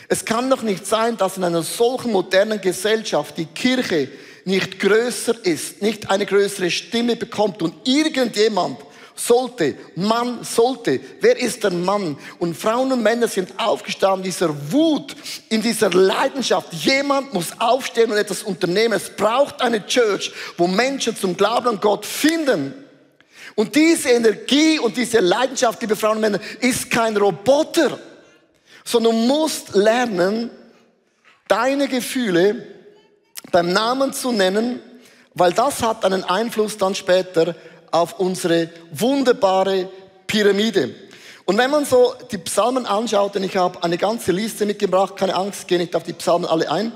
Es 0.08 0.24
kann 0.24 0.50
doch 0.50 0.62
nicht 0.62 0.86
sein, 0.86 1.18
dass 1.18 1.38
in 1.38 1.44
einer 1.44 1.64
solchen 1.64 2.12
modernen 2.12 2.62
Gesellschaft 2.62 3.38
die 3.38 3.46
Kirche 3.46 4.10
nicht 4.46 4.80
größer 4.80 5.36
ist, 5.44 5.82
nicht 5.82 6.10
eine 6.10 6.26
größere 6.26 6.72
Stimme 6.72 7.18
bekommt 7.18 7.62
und 7.62 7.88
irgendjemand 7.88 8.78
sollte, 9.18 9.76
Mann 9.96 10.44
sollte. 10.44 11.00
Wer 11.20 11.38
ist 11.38 11.64
der 11.64 11.72
Mann? 11.72 12.18
Und 12.40 12.56
Frauen 12.56 12.92
und 12.92 13.02
Männer 13.02 13.28
sind 13.28 13.52
aufgestanden 13.58 14.20
in 14.20 14.32
dieser 14.32 14.72
Wut, 14.72 15.16
in 15.50 15.62
dieser 15.62 15.90
Leidenschaft. 15.90 16.72
Jemand 16.74 17.34
muss 17.34 17.48
aufstehen 17.60 18.12
und 18.12 18.18
etwas 18.18 18.44
unternehmen. 18.44 18.94
Es 18.94 19.10
braucht 19.10 19.62
eine 19.62 19.86
Church, 19.86 20.32
wo 20.58 20.68
Menschen 20.68 21.16
zum 21.16 21.36
Glauben 21.36 21.68
an 21.68 21.80
Gott 21.82 22.06
finden. 22.06 22.74
Und 23.56 23.76
diese 23.76 24.10
Energie 24.10 24.80
und 24.80 24.96
diese 24.96 25.20
Leidenschaft, 25.20 25.82
liebe 25.82 25.96
Frauen 25.96 26.18
und 26.18 26.22
Männer, 26.22 26.40
ist 26.62 26.92
kein 26.92 27.18
Roboter, 27.18 28.00
sondern 28.88 29.14
du 29.14 29.28
musst 29.28 29.76
lernen, 29.76 30.50
deine 31.50 31.90
Gefühle 31.90 32.66
beim 33.52 33.74
Namen 33.74 34.14
zu 34.14 34.32
nennen, 34.32 34.80
weil 35.34 35.52
das 35.52 35.84
hat 35.84 36.06
einen 36.06 36.24
Einfluss 36.24 36.78
dann 36.78 36.96
später 36.96 37.54
auf 37.92 38.18
unsere 38.18 38.70
wunderbare 38.92 39.90
Pyramide. 40.26 40.96
Und 41.44 41.58
wenn 41.58 41.70
man 41.70 41.84
so 41.84 42.14
die 42.32 42.38
Psalmen 42.38 42.86
anschaut, 42.86 43.36
und 43.36 43.44
ich 43.44 43.58
habe 43.58 43.84
eine 43.84 43.98
ganze 43.98 44.32
Liste 44.32 44.66
mitgebracht, 44.66 45.18
keine 45.18 45.36
Angst, 45.36 45.68
gehe 45.68 45.80
nicht 45.80 45.94
auf 45.94 46.04
die 46.04 46.14
Psalmen 46.14 46.46
alle 46.46 46.72
ein, 46.72 46.94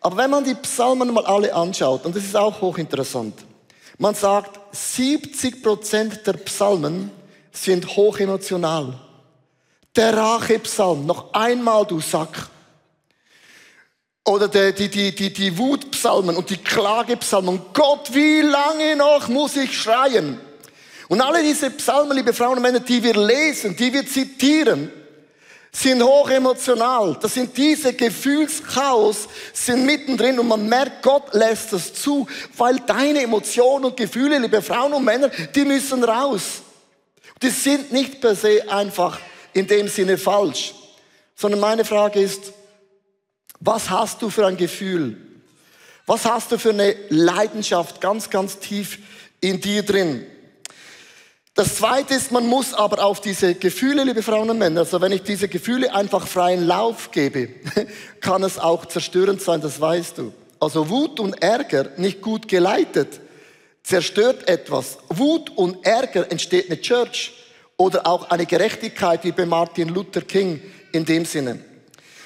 aber 0.00 0.16
wenn 0.16 0.30
man 0.30 0.42
die 0.42 0.54
Psalmen 0.54 1.12
mal 1.12 1.24
alle 1.24 1.54
anschaut, 1.54 2.04
und 2.04 2.16
das 2.16 2.24
ist 2.24 2.36
auch 2.36 2.60
hochinteressant, 2.60 3.34
man 3.96 4.16
sagt, 4.16 4.58
70 4.72 5.62
Prozent 5.62 6.26
der 6.26 6.32
Psalmen 6.34 7.12
sind 7.52 7.96
hochemotional. 7.96 9.07
Der 9.96 10.16
Rachepsalm, 10.16 11.06
noch 11.06 11.32
einmal 11.32 11.86
du 11.86 12.00
Sack. 12.00 12.48
Oder 14.24 14.48
die, 14.48 14.72
die, 14.74 14.88
die, 14.90 15.14
die, 15.14 15.32
die 15.32 15.56
Wutpsalmen 15.56 16.36
und 16.36 16.50
die 16.50 16.58
Klagepsalmen. 16.58 17.60
Gott, 17.72 18.12
wie 18.12 18.42
lange 18.42 18.94
noch 18.94 19.28
muss 19.28 19.56
ich 19.56 19.76
schreien? 19.80 20.38
Und 21.08 21.22
alle 21.22 21.42
diese 21.42 21.70
Psalmen, 21.70 22.14
liebe 22.14 22.34
Frauen 22.34 22.58
und 22.58 22.62
Männer, 22.62 22.80
die 22.80 23.02
wir 23.02 23.14
lesen, 23.14 23.74
die 23.74 23.90
wir 23.90 24.06
zitieren, 24.06 24.92
sind 25.72 26.02
hochemotional. 26.02 27.16
Das 27.20 27.34
sind 27.34 27.56
diese 27.56 27.94
Gefühlschaos, 27.94 29.28
sind 29.54 29.86
mittendrin 29.86 30.38
und 30.38 30.48
man 30.48 30.68
merkt, 30.68 31.02
Gott 31.02 31.32
lässt 31.32 31.72
das 31.72 31.94
zu, 31.94 32.26
weil 32.56 32.80
deine 32.80 33.22
Emotionen 33.22 33.86
und 33.86 33.96
Gefühle, 33.96 34.38
liebe 34.38 34.60
Frauen 34.60 34.92
und 34.92 35.04
Männer, 35.04 35.30
die 35.54 35.64
müssen 35.64 36.04
raus. 36.04 36.62
Die 37.40 37.50
sind 37.50 37.92
nicht 37.92 38.20
per 38.20 38.34
se 38.34 38.62
einfach 38.68 39.18
in 39.58 39.66
dem 39.66 39.88
Sinne 39.88 40.18
falsch, 40.18 40.74
sondern 41.34 41.60
meine 41.60 41.84
Frage 41.84 42.20
ist, 42.20 42.52
was 43.60 43.90
hast 43.90 44.22
du 44.22 44.30
für 44.30 44.46
ein 44.46 44.56
Gefühl? 44.56 45.16
Was 46.06 46.24
hast 46.24 46.52
du 46.52 46.58
für 46.58 46.70
eine 46.70 46.94
Leidenschaft 47.08 48.00
ganz, 48.00 48.30
ganz 48.30 48.60
tief 48.60 48.98
in 49.40 49.60
dir 49.60 49.82
drin? 49.82 50.24
Das 51.54 51.74
zweite 51.74 52.14
ist, 52.14 52.30
man 52.30 52.46
muss 52.46 52.72
aber 52.72 53.04
auf 53.04 53.20
diese 53.20 53.56
Gefühle, 53.56 54.04
liebe 54.04 54.22
Frauen 54.22 54.48
und 54.48 54.58
Männer, 54.58 54.80
also 54.80 55.00
wenn 55.00 55.10
ich 55.10 55.24
diese 55.24 55.48
Gefühle 55.48 55.92
einfach 55.92 56.28
freien 56.28 56.64
Lauf 56.64 57.10
gebe, 57.10 57.48
kann 58.20 58.44
es 58.44 58.60
auch 58.60 58.86
zerstörend 58.86 59.42
sein, 59.42 59.60
das 59.60 59.80
weißt 59.80 60.18
du. 60.18 60.32
Also 60.60 60.88
Wut 60.88 61.18
und 61.18 61.42
Ärger, 61.42 61.90
nicht 61.96 62.22
gut 62.22 62.46
geleitet, 62.46 63.20
zerstört 63.82 64.48
etwas. 64.48 64.98
Wut 65.08 65.50
und 65.56 65.84
Ärger 65.84 66.30
entsteht 66.30 66.70
eine 66.70 66.80
Church 66.80 67.32
oder 67.78 68.06
auch 68.06 68.28
eine 68.28 68.44
Gerechtigkeit 68.44 69.24
wie 69.24 69.32
bei 69.32 69.46
Martin 69.46 69.88
Luther 69.88 70.20
King 70.20 70.60
in 70.92 71.06
dem 71.06 71.24
Sinne. 71.24 71.60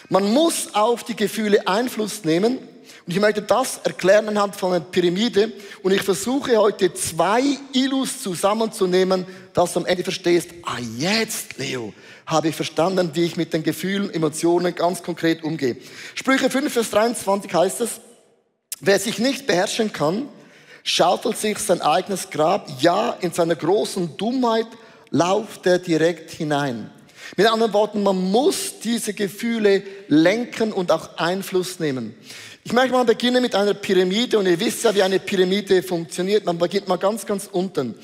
Man 0.08 0.32
muss 0.32 0.74
auf 0.74 1.04
die 1.04 1.14
Gefühle 1.14 1.68
Einfluss 1.68 2.24
nehmen. 2.24 2.58
Und 2.58 3.14
ich 3.14 3.20
möchte 3.20 3.42
das 3.42 3.80
erklären 3.84 4.28
anhand 4.28 4.56
von 4.56 4.72
einer 4.72 4.84
Pyramide. 4.84 5.52
Und 5.82 5.92
ich 5.92 6.02
versuche 6.02 6.56
heute 6.56 6.94
zwei 6.94 7.42
Illus 7.72 8.22
zusammenzunehmen, 8.22 9.26
dass 9.52 9.74
du 9.74 9.80
am 9.80 9.86
Ende 9.86 10.04
verstehst, 10.04 10.50
ah 10.62 10.78
jetzt, 10.98 11.58
Leo, 11.58 11.92
habe 12.26 12.48
ich 12.48 12.56
verstanden, 12.56 13.10
wie 13.14 13.24
ich 13.24 13.36
mit 13.36 13.52
den 13.52 13.62
Gefühlen, 13.62 14.12
Emotionen 14.12 14.74
ganz 14.74 15.02
konkret 15.02 15.42
umgehe. 15.42 15.76
Sprüche 16.14 16.48
5, 16.48 16.72
Vers 16.72 16.90
23 16.90 17.52
heißt 17.52 17.80
es, 17.82 18.00
wer 18.80 18.98
sich 18.98 19.18
nicht 19.18 19.46
beherrschen 19.46 19.92
kann, 19.92 20.28
schaufelt 20.84 21.36
sich 21.36 21.58
sein 21.58 21.82
eigenes 21.82 22.30
Grab, 22.30 22.70
ja, 22.80 23.10
in 23.20 23.32
seiner 23.32 23.56
großen 23.56 24.16
Dummheit 24.16 24.66
lauft 25.12 25.66
er 25.66 25.78
direkt 25.78 26.32
hinein. 26.32 26.90
Mit 27.36 27.46
anderen 27.46 27.72
Worten, 27.72 28.02
man 28.02 28.30
muss 28.30 28.80
diese 28.82 29.14
Gefühle 29.14 29.82
lenken 30.08 30.72
und 30.72 30.90
auch 30.90 31.16
Einfluss 31.16 31.78
nehmen. 31.78 32.14
Ich 32.64 32.72
möchte 32.72 32.92
mal 32.92 33.04
beginnen 33.04 33.42
mit 33.42 33.54
einer 33.54 33.74
Pyramide 33.74 34.38
und 34.38 34.46
ihr 34.46 34.60
wisst 34.60 34.84
ja, 34.84 34.94
wie 34.94 35.02
eine 35.02 35.18
Pyramide 35.18 35.82
funktioniert. 35.82 36.44
Man 36.44 36.58
beginnt 36.58 36.88
mal 36.88 36.98
ganz, 36.98 37.24
ganz 37.24 37.48
unten 37.50 37.94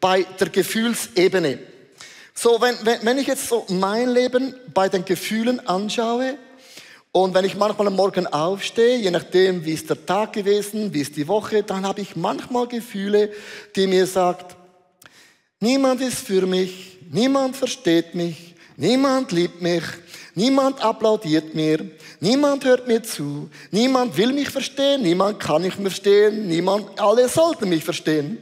bei 0.00 0.24
der 0.40 0.48
Gefühlsebene. 0.48 1.58
So, 2.34 2.60
wenn, 2.60 2.74
wenn, 2.84 3.04
wenn 3.04 3.18
ich 3.18 3.26
jetzt 3.26 3.48
so 3.48 3.66
mein 3.68 4.08
Leben 4.08 4.54
bei 4.72 4.88
den 4.88 5.04
Gefühlen 5.04 5.66
anschaue 5.66 6.36
und 7.12 7.34
wenn 7.34 7.44
ich 7.44 7.56
manchmal 7.56 7.88
am 7.88 7.96
Morgen 7.96 8.26
aufstehe, 8.26 8.96
je 8.98 9.10
nachdem, 9.10 9.64
wie 9.64 9.72
ist 9.72 9.90
der 9.90 10.04
Tag 10.06 10.32
gewesen, 10.32 10.94
wie 10.94 11.00
ist 11.00 11.16
die 11.16 11.28
Woche, 11.28 11.62
dann 11.62 11.86
habe 11.86 12.00
ich 12.00 12.16
manchmal 12.16 12.68
Gefühle, 12.68 13.30
die 13.76 13.86
mir 13.86 14.06
sagt, 14.06 14.57
niemand 15.60 16.00
ist 16.00 16.18
für 16.18 16.46
mich, 16.46 16.98
niemand 17.10 17.56
versteht 17.56 18.14
mich, 18.14 18.48
Niemand 18.80 19.32
liebt 19.32 19.60
mich, 19.60 19.82
niemand 20.36 20.80
applaudiert 20.84 21.52
mir, 21.52 21.84
niemand 22.20 22.64
hört 22.64 22.86
mir 22.86 23.02
zu, 23.02 23.50
niemand 23.72 24.16
will 24.16 24.32
mich 24.32 24.50
verstehen, 24.50 25.02
niemand 25.02 25.40
kann 25.40 25.62
mich 25.62 25.74
verstehen, 25.74 26.46
niemand, 26.46 27.00
alle 27.00 27.28
sollten 27.28 27.68
mich 27.68 27.82
verstehen. 27.82 28.38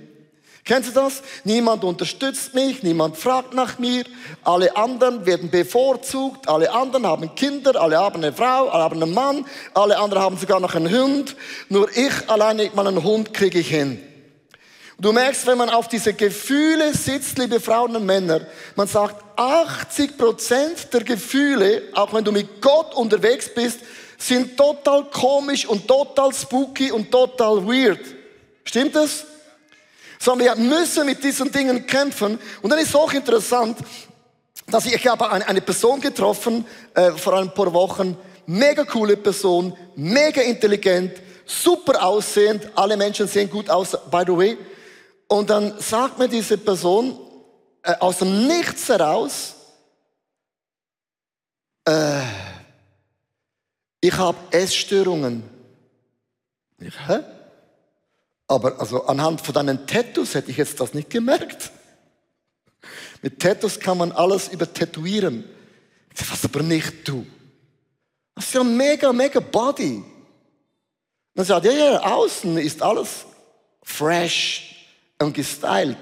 Kennst 0.62 0.90
du 0.90 0.92
das? 0.92 1.23
Niemand 1.44 1.85
unterstützt 1.85 2.52
mich, 2.52 2.82
niemand 2.82 3.16
fragt 3.16 3.54
nach 3.54 3.78
mir, 3.78 4.04
alle 4.44 4.76
anderen 4.76 5.25
werden 5.25 5.49
bevorzugt, 5.49 6.46
alle 6.50 6.70
anderen 6.70 7.06
haben 7.06 7.35
Kinder, 7.35 7.80
alle 7.80 7.96
haben 7.96 8.16
eine 8.16 8.35
Frau, 8.35 8.68
alle 8.68 8.85
haben 8.85 9.02
einen 9.02 9.14
Mann, 9.14 9.46
alle 9.73 9.99
anderen 9.99 10.23
haben 10.23 10.37
sogar 10.37 10.61
noch 10.61 10.75
einen 10.75 10.92
Hund, 10.94 11.35
nur 11.70 11.88
ich 11.96 12.28
alleine 12.28 12.70
meinen 12.75 13.02
Hund 13.02 13.32
kriege 13.32 13.58
ich 13.58 13.70
hin. 13.70 14.02
Du 14.98 15.12
merkst, 15.12 15.46
wenn 15.46 15.58
man 15.58 15.68
auf 15.68 15.88
diese 15.88 16.14
Gefühle 16.14 16.94
sitzt, 16.94 17.36
liebe 17.38 17.60
Frauen 17.60 17.94
und 17.96 18.06
Männer, 18.06 18.40
man 18.76 18.88
sagt, 18.88 19.22
80 19.36 20.16
Prozent 20.16 20.92
der 20.92 21.04
Gefühle, 21.04 21.82
auch 21.92 22.14
wenn 22.14 22.24
du 22.24 22.32
mit 22.32 22.62
Gott 22.62 22.94
unterwegs 22.94 23.52
bist, 23.52 23.80
sind 24.16 24.56
total 24.56 25.04
komisch 25.10 25.66
und 25.66 25.86
total 25.86 26.32
spooky 26.32 26.90
und 26.90 27.10
total 27.10 27.66
weird. 27.66 28.00
Stimmt 28.64 28.96
das? 28.96 29.26
Sondern 30.18 30.46
wir 30.46 30.64
müssen 30.64 31.04
mit 31.04 31.22
diesen 31.22 31.52
Dingen 31.52 31.86
kämpfen. 31.86 32.38
Und 32.62 32.70
dann 32.70 32.78
ist 32.78 32.88
es 32.88 32.94
auch 32.94 33.12
interessant, 33.12 33.76
dass 34.66 34.86
ich, 34.86 34.94
ich 34.94 35.06
habe 35.06 35.30
eine 35.30 35.60
Person 35.60 36.00
getroffen 36.00 36.64
äh, 36.94 37.12
vor 37.12 37.34
ein 37.34 37.52
paar 37.52 37.70
Wochen, 37.74 38.16
mega 38.46 38.84
coole 38.84 39.18
Person, 39.18 39.76
mega 39.94 40.40
intelligent, 40.40 41.12
super 41.44 42.02
aussehend, 42.02 42.70
alle 42.74 42.96
Menschen 42.96 43.28
sehen 43.28 43.50
gut 43.50 43.68
aus, 43.68 43.90
by 44.10 44.22
the 44.26 44.32
way. 44.36 44.58
Und 45.28 45.50
dann 45.50 45.80
sagt 45.80 46.18
mir 46.18 46.28
diese 46.28 46.56
Person 46.59 47.18
äh, 47.83 47.95
aus 47.99 48.18
dem 48.18 48.47
Nichts 48.47 48.88
heraus, 48.88 49.54
äh, 51.85 52.23
ich 54.00 54.16
habe 54.16 54.38
Essstörungen. 54.50 55.42
Ich, 56.78 56.95
hä? 57.09 57.21
Aber 58.49 58.78
also 58.78 59.04
anhand 59.06 59.40
von 59.40 59.54
deinen 59.54 59.87
Tattoos 59.87 60.35
hätte 60.35 60.50
ich 60.50 60.56
jetzt 60.56 60.78
das 60.78 60.95
nicht 60.95 61.11
gemerkt. 61.11 61.73
Mit 63.23 63.40
Tattoos 63.40 63.80
kann 63.80 63.99
man 63.99 64.12
alles 64.12 64.49
übertätowieren. 64.49 65.45
Was 66.30 66.45
aber 66.45 66.62
nicht 66.62 67.09
du. 67.09 67.26
Das 68.35 68.47
ist 68.47 68.54
ja 68.54 68.62
mega, 68.62 69.12
mega 69.12 69.40
Body. 69.40 70.04
Dann 71.35 71.45
sagt 71.45 71.66
ja, 71.66 71.73
ja, 71.73 72.00
außen 72.02 72.56
ist 72.59 72.80
alles 72.83 73.26
fresh, 73.83 74.75
und 75.20 75.35
gestylt. 75.35 75.99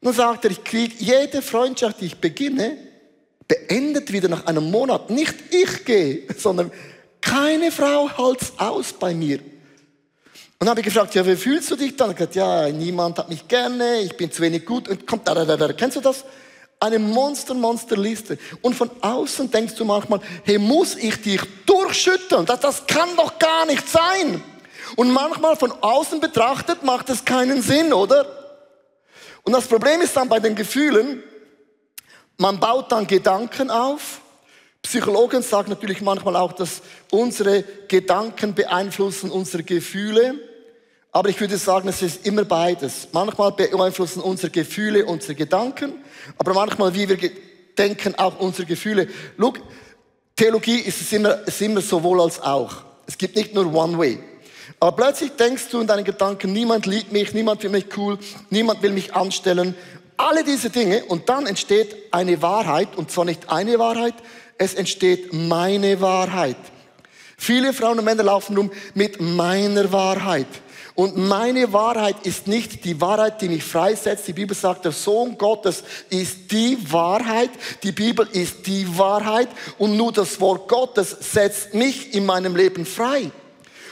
Dann 0.00 0.12
sagt 0.14 0.44
er, 0.44 0.50
ich 0.50 0.64
kriege 0.64 0.94
jede 0.98 1.42
Freundschaft, 1.42 2.00
die 2.00 2.06
ich 2.06 2.16
beginne, 2.16 2.76
beendet 3.46 4.12
wieder 4.12 4.28
nach 4.28 4.46
einem 4.46 4.70
Monat. 4.70 5.10
Nicht 5.10 5.34
ich 5.50 5.84
gehe, 5.84 6.22
sondern 6.36 6.70
keine 7.20 7.70
Frau 7.70 8.08
halt's 8.16 8.52
aus 8.56 8.92
bei 8.92 9.14
mir. 9.14 9.38
Und 9.38 10.66
dann 10.66 10.70
habe 10.70 10.80
ich 10.80 10.86
gefragt, 10.86 11.14
ja, 11.14 11.26
wie 11.26 11.36
fühlst 11.36 11.70
du 11.70 11.76
dich 11.76 11.96
dann? 11.96 12.08
Er 12.08 12.10
hat 12.10 12.16
gesagt, 12.18 12.34
ja, 12.34 12.68
niemand 12.68 13.18
hat 13.18 13.28
mich 13.28 13.48
gerne, 13.48 14.00
ich 14.00 14.16
bin 14.16 14.30
zu 14.30 14.42
wenig 14.42 14.64
gut. 14.64 14.88
Und 14.88 15.06
kommt 15.06 15.26
da, 15.26 15.34
da, 15.34 15.44
da, 15.44 15.56
da. 15.56 15.72
Kennst 15.72 15.96
du 15.96 16.00
das? 16.00 16.24
Eine 16.78 16.98
Monster, 16.98 17.54
Monster 17.54 17.96
Liste. 17.96 18.38
Und 18.62 18.74
von 18.74 18.90
außen 19.00 19.50
denkst 19.50 19.74
du 19.74 19.84
manchmal, 19.84 20.20
hey, 20.44 20.58
muss 20.58 20.96
ich 20.96 21.20
dich 21.20 21.40
durchschütteln? 21.66 22.46
Das, 22.46 22.60
das 22.60 22.86
kann 22.86 23.08
doch 23.16 23.38
gar 23.38 23.66
nicht 23.66 23.88
sein. 23.88 24.42
Und 24.96 25.10
manchmal 25.12 25.56
von 25.56 25.72
außen 25.80 26.20
betrachtet 26.20 26.82
macht 26.82 27.10
es 27.10 27.24
keinen 27.24 27.62
Sinn, 27.62 27.92
oder? 27.92 28.26
Und 29.42 29.52
das 29.52 29.66
Problem 29.66 30.00
ist 30.00 30.16
dann 30.16 30.28
bei 30.28 30.40
den 30.40 30.54
Gefühlen, 30.54 31.22
Man 32.40 32.58
baut 32.58 32.90
dann 32.90 33.06
Gedanken 33.06 33.70
auf. 33.70 34.22
Psychologen 34.80 35.42
sagen 35.42 35.68
natürlich 35.68 36.00
manchmal 36.00 36.36
auch, 36.36 36.52
dass 36.52 36.80
unsere 37.10 37.62
Gedanken 37.86 38.54
beeinflussen 38.54 39.30
unsere 39.30 39.62
Gefühle. 39.62 40.36
Aber 41.12 41.28
ich 41.28 41.38
würde 41.38 41.58
sagen, 41.58 41.88
es 41.88 42.00
ist 42.00 42.26
immer 42.26 42.44
beides. 42.44 43.08
Manchmal 43.12 43.52
beeinflussen 43.52 44.22
unsere 44.22 44.50
Gefühle 44.50 45.04
unsere 45.04 45.34
Gedanken, 45.34 46.02
aber 46.38 46.54
manchmal, 46.54 46.94
wie 46.94 47.10
wir 47.10 47.30
denken, 47.76 48.14
auch 48.14 48.38
unsere 48.40 48.66
Gefühle. 48.66 49.08
Look, 49.36 49.60
Theologie 50.34 50.78
ist 50.78 51.02
es 51.02 51.12
immer, 51.12 51.46
ist 51.46 51.60
immer 51.60 51.82
sowohl 51.82 52.22
als 52.22 52.40
auch. 52.40 52.76
Es 53.06 53.18
gibt 53.18 53.36
nicht 53.36 53.52
nur 53.52 53.70
One 53.74 53.98
Way. 53.98 54.18
Aber 54.78 54.96
plötzlich 54.96 55.32
denkst 55.32 55.68
du 55.70 55.80
in 55.80 55.86
deinen 55.86 56.04
Gedanken, 56.04 56.52
niemand 56.52 56.86
liebt 56.86 57.12
mich, 57.12 57.34
niemand 57.34 57.60
findet 57.60 57.86
mich 57.86 57.98
cool, 57.98 58.18
niemand 58.50 58.82
will 58.82 58.92
mich 58.92 59.14
anstellen. 59.14 59.74
Alle 60.16 60.44
diese 60.44 60.70
Dinge 60.70 61.04
und 61.06 61.28
dann 61.28 61.46
entsteht 61.46 61.96
eine 62.12 62.40
Wahrheit 62.42 62.96
und 62.96 63.10
zwar 63.10 63.24
nicht 63.24 63.50
eine 63.50 63.78
Wahrheit, 63.78 64.14
es 64.58 64.74
entsteht 64.74 65.32
meine 65.32 66.00
Wahrheit. 66.00 66.56
Viele 67.38 67.72
Frauen 67.72 67.98
und 67.98 68.04
Männer 68.04 68.24
laufen 68.24 68.54
rum 68.54 68.70
mit 68.94 69.18
meiner 69.18 69.90
Wahrheit. 69.92 70.46
Und 70.94 71.16
meine 71.16 71.72
Wahrheit 71.72 72.26
ist 72.26 72.46
nicht 72.46 72.84
die 72.84 73.00
Wahrheit, 73.00 73.40
die 73.40 73.48
mich 73.48 73.64
freisetzt. 73.64 74.28
Die 74.28 74.34
Bibel 74.34 74.54
sagt, 74.54 74.84
der 74.84 74.92
Sohn 74.92 75.38
Gottes 75.38 75.82
ist 76.10 76.52
die 76.52 76.76
Wahrheit. 76.92 77.48
Die 77.82 77.92
Bibel 77.92 78.28
ist 78.30 78.66
die 78.66 78.98
Wahrheit. 78.98 79.48
Und 79.78 79.96
nur 79.96 80.12
das 80.12 80.38
Wort 80.42 80.68
Gottes 80.68 81.16
setzt 81.18 81.72
mich 81.72 82.12
in 82.12 82.26
meinem 82.26 82.54
Leben 82.54 82.84
frei. 82.84 83.30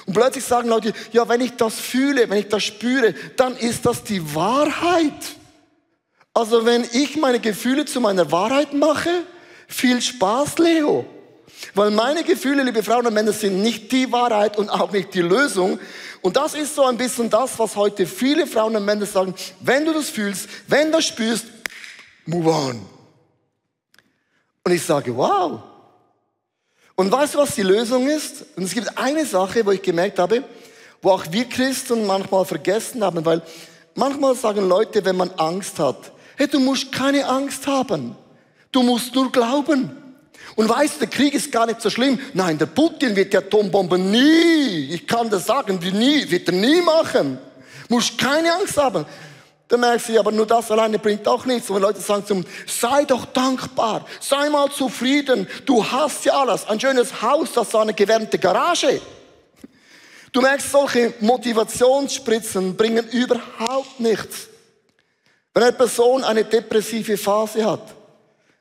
Und 0.09 0.15
plötzlich 0.15 0.45
sagen 0.45 0.71
Leute, 0.71 0.95
ja, 1.13 1.29
wenn 1.29 1.43
ich 1.43 1.57
das 1.57 1.79
fühle, 1.79 2.31
wenn 2.31 2.39
ich 2.39 2.49
das 2.49 2.65
spüre, 2.65 3.13
dann 3.37 3.55
ist 3.59 3.85
das 3.85 4.03
die 4.05 4.35
Wahrheit. 4.35 5.13
Also 6.33 6.65
wenn 6.65 6.83
ich 6.93 7.19
meine 7.19 7.41
Gefühle 7.41 7.85
zu 7.85 8.01
meiner 8.01 8.33
Wahrheit 8.33 8.73
mache, 8.73 9.11
viel 9.67 10.01
Spaß, 10.01 10.57
Leo. 10.61 11.05
Weil 11.75 11.91
meine 11.91 12.25
Gefühle, 12.25 12.63
liebe 12.63 12.83
Frauen 12.83 13.07
und 13.07 13.13
Männer, 13.13 13.35
sind 13.35 13.61
nicht 13.61 13.93
die 13.93 14.11
Wahrheit 14.11 14.57
und 14.57 14.71
auch 14.71 14.93
nicht 14.93 15.13
die 15.13 15.21
Lösung. 15.21 15.79
Und 16.23 16.39
das 16.39 16.55
ist 16.55 16.75
so 16.75 16.87
ein 16.87 16.97
bisschen 16.97 17.29
das, 17.29 17.59
was 17.59 17.77
heute 17.77 18.07
viele 18.07 18.47
Frauen 18.47 18.77
und 18.77 18.87
Männer 18.87 19.05
sagen. 19.05 19.35
Wenn 19.61 19.85
du 19.85 19.93
das 19.93 20.09
fühlst, 20.09 20.49
wenn 20.69 20.87
du 20.87 20.93
das 20.93 21.05
spürst, 21.05 21.45
move 22.25 22.49
on. 22.49 22.81
Und 24.65 24.73
ich 24.73 24.83
sage, 24.83 25.15
wow. 25.15 25.61
Und 26.99 27.13
weißt 27.13 27.35
du, 27.35 27.39
was 27.39 27.55
die 27.55 27.63
Lösung 27.63 28.09
ist? 28.09 28.45
Und 28.57 28.65
es 28.65 28.75
gibt 28.75 28.99
eine 28.99 29.25
Sache, 29.25 29.65
wo 29.65 29.71
ich 29.71 29.81
gemerkt 29.81 30.19
habe, 30.19 30.43
wo 31.01 31.11
auch 31.11 31.25
wir 31.31 31.45
Christen 31.45 32.05
manchmal 32.09 32.45
vergessen 32.45 33.05
haben, 33.05 33.25
weil 33.25 33.41
manchmal 33.95 34.35
sagen 34.35 34.69
Leute, 34.69 35.05
wenn 35.05 35.17
man 35.17 35.31
Angst 35.37 35.79
hat, 35.79 36.11
hey, 36.35 36.49
du 36.49 36.59
musst 36.59 36.91
keine 36.91 37.25
Angst 37.25 37.69
haben. 37.69 38.17
Du 38.73 38.83
musst 38.83 39.15
nur 39.15 39.31
glauben. 39.31 39.97
Und 40.57 40.69
weißt 40.69 40.97
du, 40.97 40.99
der 41.07 41.09
Krieg 41.09 41.35
ist 41.35 41.53
gar 41.53 41.67
nicht 41.67 41.81
so 41.81 41.89
schlimm. 41.89 42.19
Nein, 42.35 42.59
der 42.59 42.67
Putin 42.67 43.15
wird 43.15 43.33
die 43.33 43.37
Atombomben 43.37 44.11
nie, 44.11 44.93
ich 44.93 45.07
kann 45.07 45.31
das 45.31 45.47
sagen, 45.47 45.79
die 45.79 45.93
nie, 45.93 46.29
wird 46.29 46.49
er 46.49 46.55
nie 46.55 46.83
machen. 46.83 47.39
Musst 47.89 48.19
keine 48.19 48.53
Angst 48.55 48.77
haben. 48.77 49.07
Da 49.69 49.77
merkst 49.77 50.09
du, 50.09 50.19
aber 50.19 50.33
nur 50.33 50.47
das 50.47 50.71
alleine 50.71 50.99
bringt 50.99 51.29
auch 51.29 51.45
nichts. 51.45 51.69
Und 51.69 51.83
Leute 51.83 52.01
sagen 52.01 52.25
zum, 52.25 52.45
sei 52.67 53.05
doch 53.05 53.27
dankbar, 53.27 54.07
sei 54.19 54.49
mal 54.49 54.71
zufrieden, 54.71 55.47
du 55.67 55.85
hast 55.85 56.25
ja 56.25 56.41
alles. 56.41 56.67
Ein 56.67 56.81
schönes 56.81 57.21
Haus, 57.21 57.53
das 57.53 57.69
ist 57.69 57.75
eine 57.75 57.93
gewärmte 57.93 58.39
Garage. 58.39 59.01
Du 60.33 60.41
merkst, 60.41 60.73
solche 60.73 61.13
Motivationsspritzen 61.21 62.77
bringen 62.77 63.07
überhaupt 63.09 64.01
nichts. 64.01 64.49
Wenn 65.53 65.63
eine 65.65 65.73
Person 65.73 66.25
eine 66.25 66.45
depressive 66.45 67.19
Phase 67.19 67.65
hat, 67.65 67.95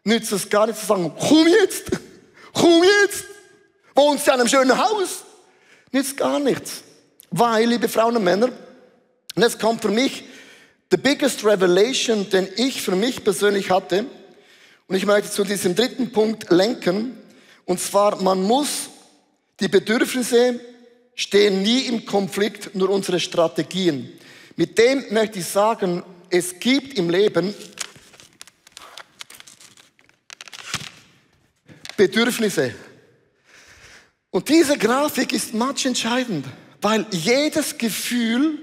nützt 0.03 0.31
es 0.33 0.49
gar 0.49 0.67
nicht 0.67 0.79
zu 0.79 0.85
sagen, 0.85 1.11
komm 1.17 1.47
jetzt, 1.47 1.85
komm 2.53 2.83
jetzt, 2.83 3.25
wohnst 3.95 4.27
du 4.27 4.31
in 4.31 4.39
einem 4.39 4.49
schönen 4.49 4.77
Haus. 4.77 5.23
Nützt 5.91 6.17
gar 6.17 6.39
nichts. 6.39 6.83
Weil, 7.29 7.67
liebe 7.67 7.87
Frauen 7.87 8.17
und 8.17 8.23
Männer, 8.23 8.49
und 9.35 9.43
jetzt 9.43 9.59
kommt 9.59 9.81
für 9.81 9.89
mich 9.89 10.23
the 10.91 10.97
biggest 10.97 11.43
revelation, 11.43 12.29
den 12.29 12.47
ich 12.55 12.81
für 12.81 12.95
mich 12.95 13.23
persönlich 13.23 13.69
hatte, 13.69 14.05
und 14.87 14.95
ich 14.95 15.05
möchte 15.05 15.29
zu 15.29 15.43
diesem 15.43 15.75
dritten 15.75 16.11
Punkt 16.11 16.49
lenken, 16.49 17.17
und 17.65 17.79
zwar, 17.79 18.21
man 18.21 18.41
muss 18.41 18.89
die 19.59 19.67
Bedürfnisse 19.67 20.59
stehen 21.15 21.63
nie 21.63 21.81
im 21.81 22.05
Konflikt, 22.05 22.75
nur 22.75 22.89
unsere 22.89 23.19
Strategien. 23.19 24.13
Mit 24.55 24.77
dem 24.77 25.05
möchte 25.11 25.39
ich 25.39 25.45
sagen, 25.45 26.03
es 26.29 26.59
gibt 26.59 26.97
im 26.97 27.09
Leben 27.09 27.53
Bedürfnisse. 31.97 32.75
Und 34.29 34.47
diese 34.47 34.77
Grafik 34.77 35.33
ist 35.33 35.53
much 35.53 35.85
entscheidend, 35.85 36.45
weil 36.79 37.07
jedes 37.11 37.77
Gefühl 37.77 38.59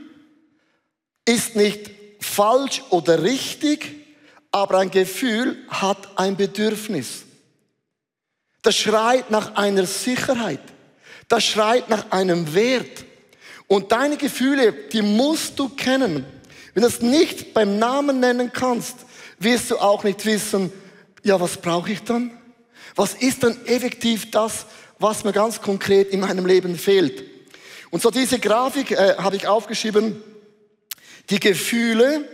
ist 1.24 1.56
nicht 1.56 1.90
falsch 2.24 2.82
oder 2.90 3.22
richtig, 3.22 3.94
aber 4.50 4.78
ein 4.78 4.90
Gefühl 4.90 5.56
hat 5.68 6.18
ein 6.18 6.36
Bedürfnis. 6.36 7.24
Das 8.62 8.76
schreit 8.76 9.30
nach 9.30 9.56
einer 9.56 9.86
Sicherheit. 9.86 10.60
Das 11.28 11.44
schreit 11.44 11.88
nach 11.88 12.10
einem 12.10 12.54
Wert. 12.54 13.04
Und 13.66 13.92
deine 13.92 14.16
Gefühle, 14.16 14.72
die 14.72 15.02
musst 15.02 15.58
du 15.58 15.68
kennen. 15.68 16.24
Wenn 16.72 16.82
du 16.82 16.88
es 16.88 17.00
nicht 17.00 17.54
beim 17.54 17.78
Namen 17.78 18.20
nennen 18.20 18.52
kannst, 18.52 18.96
wirst 19.38 19.70
du 19.70 19.78
auch 19.78 20.04
nicht 20.04 20.24
wissen, 20.24 20.72
ja, 21.22 21.40
was 21.40 21.56
brauche 21.56 21.92
ich 21.92 22.02
dann? 22.02 22.30
Was 22.94 23.14
ist 23.14 23.42
denn 23.42 23.56
effektiv 23.66 24.30
das, 24.30 24.66
was 24.98 25.24
mir 25.24 25.32
ganz 25.32 25.60
konkret 25.60 26.10
in 26.10 26.20
meinem 26.20 26.46
Leben 26.46 26.76
fehlt? 26.76 27.24
Und 27.90 28.02
so 28.02 28.10
diese 28.10 28.38
Grafik 28.38 28.90
äh, 28.92 29.16
habe 29.18 29.36
ich 29.36 29.46
aufgeschrieben. 29.46 30.22
Die 31.30 31.40
Gefühle 31.40 32.28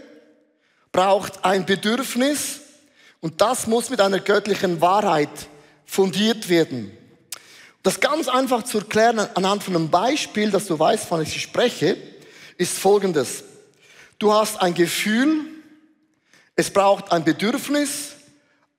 braucht 0.93 1.45
ein 1.45 1.67
Bedürfnis 1.67 2.61
und 3.21 3.41
das 3.41 3.67
muss 3.67 3.91
mit 3.91 4.01
einer 4.01 4.21
göttlichen 4.21 4.81
Wahrheit 4.81 5.29
fundiert 5.85 6.49
werden. 6.49 6.97
Das 7.83 8.01
ganz 8.01 8.29
einfach 8.29 8.65
zu 8.65 8.79
erklären 8.79 9.19
anhand 9.35 9.63
von 9.63 9.75
einem 9.75 9.91
Beispiel, 9.91 10.51
dass 10.51 10.67
du 10.67 10.79
weißt, 10.79 11.07
wann 11.11 11.23
ich 11.23 11.41
spreche, 11.41 11.97
ist 12.57 12.79
folgendes. 12.79 13.45
Du 14.19 14.33
hast 14.33 14.61
ein 14.61 14.75
Gefühl, 14.75 15.47
es 16.57 16.71
braucht 16.71 17.11
ein 17.11 17.25
Bedürfnis 17.25 18.17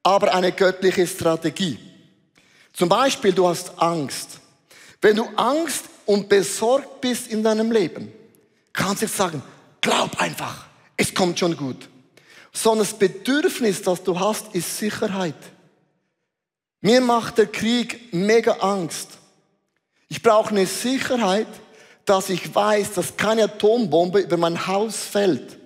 aber 0.03 0.33
eine 0.33 0.51
göttliche 0.51 1.05
Strategie. 1.05 1.77
Zum 2.73 2.89
Beispiel, 2.89 3.33
du 3.33 3.47
hast 3.47 3.79
Angst. 3.79 4.39
Wenn 5.01 5.15
du 5.15 5.25
Angst 5.35 5.85
und 6.05 6.29
besorgt 6.29 7.01
bist 7.01 7.27
in 7.27 7.43
deinem 7.43 7.71
Leben, 7.71 8.11
kannst 8.73 9.01
du 9.01 9.05
jetzt 9.05 9.17
sagen, 9.17 9.43
glaub 9.81 10.19
einfach, 10.21 10.65
es 10.95 11.13
kommt 11.13 11.39
schon 11.39 11.57
gut. 11.57 11.89
Sondern 12.53 12.85
das 12.87 12.97
Bedürfnis, 12.97 13.81
das 13.81 14.03
du 14.03 14.19
hast, 14.19 14.53
ist 14.53 14.77
Sicherheit. 14.77 15.35
Mir 16.81 17.01
macht 17.01 17.37
der 17.37 17.47
Krieg 17.47 18.13
mega 18.13 18.53
Angst. 18.53 19.09
Ich 20.07 20.21
brauche 20.21 20.49
eine 20.49 20.65
Sicherheit, 20.65 21.47
dass 22.05 22.29
ich 22.29 22.53
weiß, 22.53 22.93
dass 22.93 23.15
keine 23.15 23.43
Atombombe 23.43 24.19
über 24.19 24.37
mein 24.37 24.67
Haus 24.67 24.97
fällt. 24.97 25.57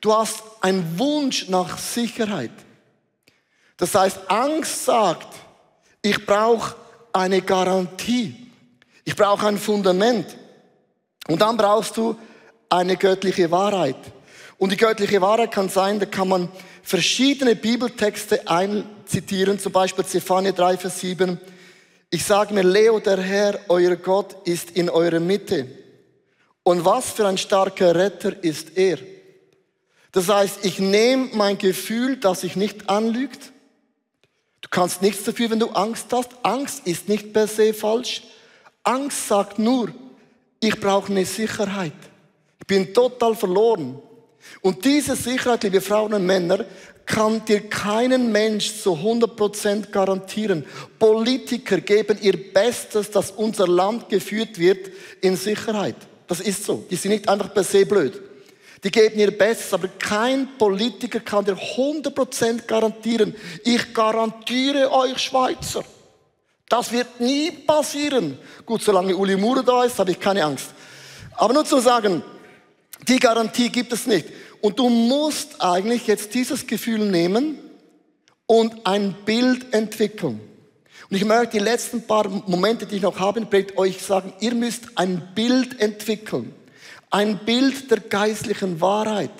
Du 0.00 0.14
hast 0.14 0.42
einen 0.60 0.98
Wunsch 0.98 1.48
nach 1.48 1.76
Sicherheit. 1.78 2.52
Das 3.76 3.94
heißt, 3.94 4.30
Angst 4.30 4.84
sagt, 4.84 5.28
ich 6.00 6.24
brauche 6.24 6.76
eine 7.12 7.42
Garantie. 7.42 8.34
Ich 9.04 9.16
brauche 9.16 9.46
ein 9.46 9.58
Fundament. 9.58 10.36
Und 11.28 11.40
dann 11.40 11.56
brauchst 11.56 11.96
du 11.96 12.16
eine 12.72 12.96
göttliche 12.96 13.50
Wahrheit. 13.50 13.96
Und 14.58 14.72
die 14.72 14.76
göttliche 14.76 15.20
Wahrheit 15.20 15.52
kann 15.52 15.68
sein, 15.68 16.00
da 16.00 16.06
kann 16.06 16.28
man 16.28 16.48
verschiedene 16.82 17.54
Bibeltexte 17.54 18.48
einzitieren, 18.48 19.58
zum 19.58 19.72
Beispiel 19.72 20.04
Zephania 20.04 20.52
3, 20.52 20.78
Vers 20.78 21.00
7. 21.00 21.38
Ich 22.10 22.24
sage 22.24 22.54
mir, 22.54 22.62
Leo, 22.62 22.98
der 22.98 23.20
Herr, 23.20 23.58
euer 23.68 23.96
Gott, 23.96 24.36
ist 24.44 24.72
in 24.72 24.90
eurer 24.90 25.20
Mitte. 25.20 25.66
Und 26.62 26.84
was 26.84 27.10
für 27.10 27.26
ein 27.26 27.38
starker 27.38 27.94
Retter 27.94 28.42
ist 28.42 28.76
er. 28.76 28.98
Das 30.12 30.28
heißt, 30.28 30.64
ich 30.64 30.78
nehme 30.78 31.30
mein 31.34 31.58
Gefühl, 31.58 32.16
das 32.16 32.42
sich 32.42 32.56
nicht 32.56 32.88
anlügt, 32.88 33.52
Du 34.62 34.68
kannst 34.70 35.02
nichts 35.02 35.24
dafür, 35.24 35.50
wenn 35.50 35.58
du 35.58 35.68
Angst 35.70 36.06
hast. 36.12 36.30
Angst 36.42 36.86
ist 36.86 37.08
nicht 37.08 37.32
per 37.32 37.46
se 37.46 37.74
falsch. 37.74 38.22
Angst 38.84 39.28
sagt 39.28 39.58
nur, 39.58 39.92
ich 40.60 40.80
brauche 40.80 41.12
eine 41.12 41.26
Sicherheit. 41.26 41.92
Ich 42.62 42.66
bin 42.68 42.94
total 42.94 43.34
verloren. 43.34 44.00
Und 44.60 44.84
diese 44.84 45.16
Sicherheit, 45.16 45.64
liebe 45.64 45.80
Frauen 45.80 46.14
und 46.14 46.24
Männer, 46.24 46.64
kann 47.04 47.44
dir 47.44 47.68
keinen 47.68 48.30
Mensch 48.30 48.80
zu 48.80 48.92
100% 48.92 49.90
garantieren. 49.90 50.64
Politiker 50.96 51.80
geben 51.80 52.18
ihr 52.20 52.52
Bestes, 52.52 53.10
dass 53.10 53.32
unser 53.32 53.66
Land 53.66 54.08
geführt 54.08 54.60
wird 54.60 54.90
in 55.20 55.36
Sicherheit. 55.36 55.96
Das 56.28 56.38
ist 56.38 56.64
so. 56.64 56.84
Die 56.88 56.94
sind 56.94 57.10
nicht 57.10 57.28
einfach 57.28 57.52
per 57.52 57.64
se 57.64 57.84
blöd. 57.84 58.20
Die 58.84 58.92
geben 58.92 59.18
ihr 59.18 59.36
Bestes, 59.36 59.74
aber 59.74 59.88
kein 59.88 60.56
Politiker 60.56 61.18
kann 61.18 61.44
dir 61.44 61.56
100% 61.56 62.66
garantieren. 62.66 63.34
Ich 63.64 63.92
garantiere 63.92 64.92
euch 64.92 65.18
Schweizer. 65.18 65.82
Das 66.68 66.92
wird 66.92 67.20
nie 67.20 67.50
passieren. 67.50 68.38
Gut, 68.64 68.82
solange 68.82 69.16
Uli 69.16 69.36
Mure 69.36 69.64
da 69.64 69.82
ist, 69.82 69.98
habe 69.98 70.12
ich 70.12 70.20
keine 70.20 70.44
Angst. 70.44 70.68
Aber 71.34 71.52
nur 71.52 71.64
zu 71.64 71.80
sagen, 71.80 72.22
die 73.08 73.18
Garantie 73.18 73.68
gibt 73.68 73.92
es 73.92 74.06
nicht. 74.06 74.26
Und 74.60 74.78
du 74.78 74.88
musst 74.88 75.60
eigentlich 75.60 76.06
jetzt 76.06 76.34
dieses 76.34 76.66
Gefühl 76.66 77.10
nehmen 77.10 77.58
und 78.46 78.86
ein 78.86 79.14
Bild 79.24 79.72
entwickeln. 79.74 80.40
Und 81.10 81.16
ich 81.16 81.24
möchte 81.24 81.58
die 81.58 81.64
letzten 81.64 82.06
paar 82.06 82.28
Momente, 82.28 82.86
die 82.86 82.96
ich 82.96 83.02
noch 83.02 83.18
habe, 83.18 83.46
euch 83.76 84.00
sagen, 84.00 84.32
ihr 84.40 84.54
müsst 84.54 84.96
ein 84.96 85.30
Bild 85.34 85.80
entwickeln. 85.80 86.54
Ein 87.10 87.38
Bild 87.44 87.90
der 87.90 88.00
geistlichen 88.00 88.80
Wahrheit. 88.80 89.30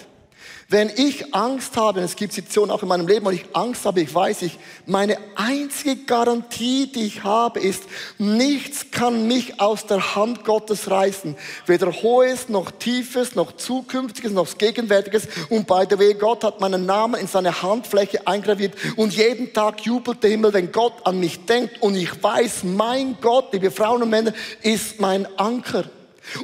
Wenn 0.72 0.88
ich 0.88 1.34
Angst 1.34 1.76
habe, 1.76 2.00
es 2.00 2.16
gibt 2.16 2.32
Situationen 2.32 2.70
auch 2.70 2.80
in 2.80 2.88
meinem 2.88 3.06
Leben, 3.06 3.26
wo 3.26 3.30
ich 3.30 3.44
Angst 3.52 3.84
habe, 3.84 4.00
ich 4.00 4.14
weiß, 4.14 4.40
ich, 4.40 4.58
meine 4.86 5.18
einzige 5.34 5.96
Garantie, 6.04 6.90
die 6.90 7.04
ich 7.04 7.24
habe, 7.24 7.60
ist, 7.60 7.82
nichts 8.16 8.90
kann 8.90 9.28
mich 9.28 9.60
aus 9.60 9.84
der 9.84 10.16
Hand 10.16 10.46
Gottes 10.46 10.90
reißen. 10.90 11.36
Weder 11.66 11.92
Hohes, 11.92 12.48
noch 12.48 12.70
Tiefes, 12.70 13.34
noch 13.34 13.52
Zukünftiges, 13.52 14.32
noch 14.32 14.56
Gegenwärtiges. 14.56 15.28
Und 15.50 15.66
by 15.66 15.84
the 15.90 15.98
way, 15.98 16.14
Gott 16.14 16.42
hat 16.42 16.58
meinen 16.58 16.86
Namen 16.86 17.20
in 17.20 17.26
seine 17.26 17.60
Handfläche 17.60 18.26
eingraviert. 18.26 18.72
Und 18.96 19.14
jeden 19.14 19.52
Tag 19.52 19.84
jubelt 19.84 20.22
der 20.22 20.30
Himmel, 20.30 20.54
wenn 20.54 20.72
Gott 20.72 20.94
an 21.04 21.20
mich 21.20 21.44
denkt. 21.44 21.82
Und 21.82 21.96
ich 21.96 22.22
weiß, 22.22 22.64
mein 22.64 23.18
Gott, 23.20 23.52
liebe 23.52 23.70
Frauen 23.70 24.04
und 24.04 24.08
Männer, 24.08 24.32
ist 24.62 24.98
mein 24.98 25.26
Anker. 25.38 25.84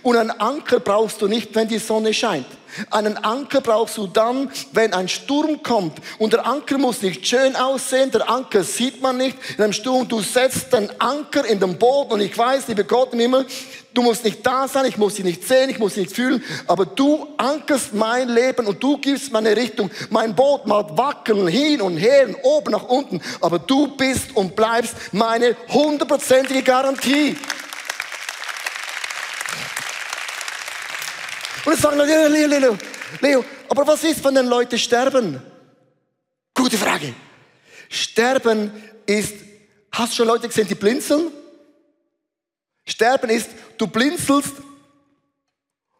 Und 0.02 0.16
einen 0.16 0.30
Anker 0.30 0.80
brauchst 0.80 1.22
du 1.22 1.28
nicht, 1.28 1.54
wenn 1.54 1.68
die 1.68 1.78
Sonne 1.78 2.12
scheint. 2.12 2.46
Einen 2.90 3.16
Anker 3.16 3.60
brauchst 3.60 3.96
du 3.96 4.06
dann, 4.06 4.50
wenn 4.72 4.92
ein 4.92 5.08
Sturm 5.08 5.62
kommt. 5.62 5.98
Und 6.18 6.32
der 6.32 6.46
Anker 6.46 6.78
muss 6.78 7.02
nicht 7.02 7.26
schön 7.26 7.56
aussehen, 7.56 8.10
der 8.10 8.28
Anker 8.28 8.62
sieht 8.62 9.00
man 9.00 9.16
nicht 9.16 9.36
in 9.56 9.64
einem 9.64 9.72
Sturm. 9.72 10.06
Du 10.06 10.20
setzt 10.20 10.72
den 10.72 10.90
Anker 11.00 11.44
in 11.46 11.60
den 11.60 11.78
Boden 11.78 12.12
und 12.12 12.20
ich 12.20 12.36
weiß, 12.36 12.68
liebe 12.68 12.84
Gott 12.84 13.12
im 13.14 13.20
Himmel, 13.20 13.46
du 13.94 14.02
musst 14.02 14.24
nicht 14.24 14.46
da 14.46 14.68
sein, 14.68 14.84
ich 14.84 14.98
muss 14.98 15.16
sie 15.16 15.24
nicht 15.24 15.46
sehen, 15.46 15.70
ich 15.70 15.78
muss 15.78 15.94
sie 15.94 16.02
nicht 16.02 16.14
fühlen, 16.14 16.42
aber 16.66 16.84
du 16.84 17.26
ankerst 17.36 17.94
mein 17.94 18.28
Leben 18.28 18.66
und 18.66 18.82
du 18.82 18.98
gibst 18.98 19.32
meine 19.32 19.56
Richtung. 19.56 19.90
Mein 20.10 20.34
Boot 20.34 20.66
mag 20.66 20.96
wackeln 20.96 21.48
hin 21.48 21.80
und 21.80 21.96
her, 21.96 22.28
oben 22.42 22.72
nach 22.72 22.84
unten, 22.84 23.20
aber 23.40 23.58
du 23.58 23.88
bist 23.88 24.36
und 24.36 24.54
bleibst 24.54 24.94
meine 25.12 25.56
hundertprozentige 25.68 26.62
Garantie. 26.62 27.36
Und 31.68 31.74
dann 31.74 31.82
sagen 31.82 31.98
Leute, 31.98 32.28
Leo, 32.28 32.46
Leo, 32.46 32.78
Leo, 33.20 33.44
aber 33.68 33.86
was 33.86 34.02
ist, 34.02 34.24
wenn 34.24 34.34
dann 34.34 34.46
Leute 34.46 34.78
sterben? 34.78 35.38
Gute 36.54 36.78
Frage. 36.78 37.14
Sterben 37.90 38.72
ist, 39.04 39.34
hast 39.92 40.12
du 40.12 40.16
schon 40.16 40.28
Leute 40.28 40.48
gesehen, 40.48 40.66
die 40.66 40.74
blinzeln? 40.74 41.30
Sterben 42.86 43.28
ist, 43.28 43.50
du 43.76 43.86
blinzelst, 43.86 44.54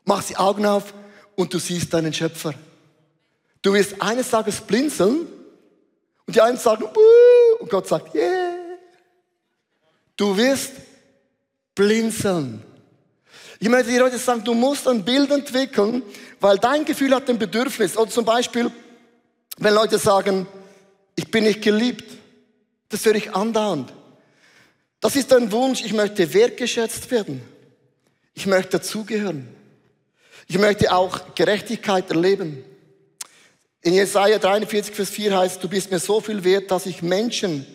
machst 0.06 0.30
die 0.30 0.38
Augen 0.38 0.64
auf 0.64 0.94
und 1.36 1.52
du 1.52 1.58
siehst 1.58 1.92
deinen 1.92 2.14
Schöpfer. 2.14 2.54
Du 3.60 3.74
wirst 3.74 4.00
eines 4.00 4.30
Tages 4.30 4.62
blinzeln 4.62 5.26
und 6.26 6.34
die 6.34 6.40
einen 6.40 6.56
sagen, 6.56 6.86
Buh, 6.94 7.58
und 7.60 7.68
Gott 7.68 7.86
sagt, 7.86 8.14
yeah. 8.14 8.54
Du 10.16 10.34
wirst 10.34 10.72
blinzeln. 11.74 12.64
Ich 13.60 13.68
möchte 13.68 13.90
dir 13.90 14.04
heute 14.04 14.18
sagen, 14.18 14.44
du 14.44 14.54
musst 14.54 14.86
ein 14.86 15.04
Bild 15.04 15.30
entwickeln, 15.30 16.02
weil 16.40 16.58
dein 16.58 16.84
Gefühl 16.84 17.14
hat 17.14 17.28
ein 17.28 17.38
Bedürfnis. 17.38 17.96
Oder 17.96 18.10
zum 18.10 18.24
Beispiel, 18.24 18.70
wenn 19.58 19.74
Leute 19.74 19.98
sagen, 19.98 20.46
ich 21.16 21.30
bin 21.30 21.44
nicht 21.44 21.62
geliebt. 21.62 22.04
Das 22.88 23.04
höre 23.04 23.16
ich 23.16 23.34
andauernd. 23.34 23.92
Das 25.00 25.16
ist 25.16 25.32
ein 25.32 25.50
Wunsch, 25.50 25.84
ich 25.84 25.92
möchte 25.92 26.32
wertgeschätzt 26.32 27.10
werden. 27.10 27.42
Ich 28.34 28.46
möchte 28.46 28.78
dazugehören. 28.78 29.48
Ich 30.46 30.58
möchte 30.58 30.92
auch 30.92 31.34
Gerechtigkeit 31.34 32.08
erleben. 32.10 32.64
In 33.82 33.94
Jesaja 33.94 34.38
43, 34.38 34.94
Vers 34.94 35.10
4 35.10 35.36
heißt, 35.36 35.62
du 35.62 35.68
bist 35.68 35.90
mir 35.90 35.98
so 35.98 36.20
viel 36.20 36.44
wert, 36.44 36.70
dass 36.70 36.86
ich 36.86 37.02
Menschen 37.02 37.66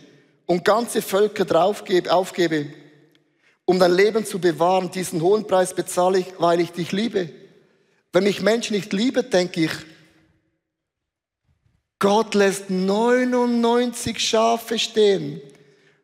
und 0.45 0.65
ganze 0.65 1.01
Völker 1.01 1.45
draufgebe, 1.45 2.11
aufgebe, 2.13 2.73
um 3.65 3.79
dein 3.79 3.93
Leben 3.93 4.25
zu 4.25 4.39
bewahren. 4.39 4.91
Diesen 4.91 5.21
hohen 5.21 5.47
Preis 5.47 5.73
bezahle 5.73 6.19
ich, 6.19 6.27
weil 6.39 6.59
ich 6.59 6.71
dich 6.71 6.91
liebe. 6.91 7.29
Wenn 8.11 8.25
mich 8.25 8.41
Menschen 8.41 8.75
nicht 8.75 8.93
lieben, 8.93 9.29
denke 9.29 9.65
ich, 9.65 9.71
Gott 11.99 12.35
lässt 12.35 12.69
99 12.69 14.19
Schafe 14.19 14.77
stehen. 14.77 15.41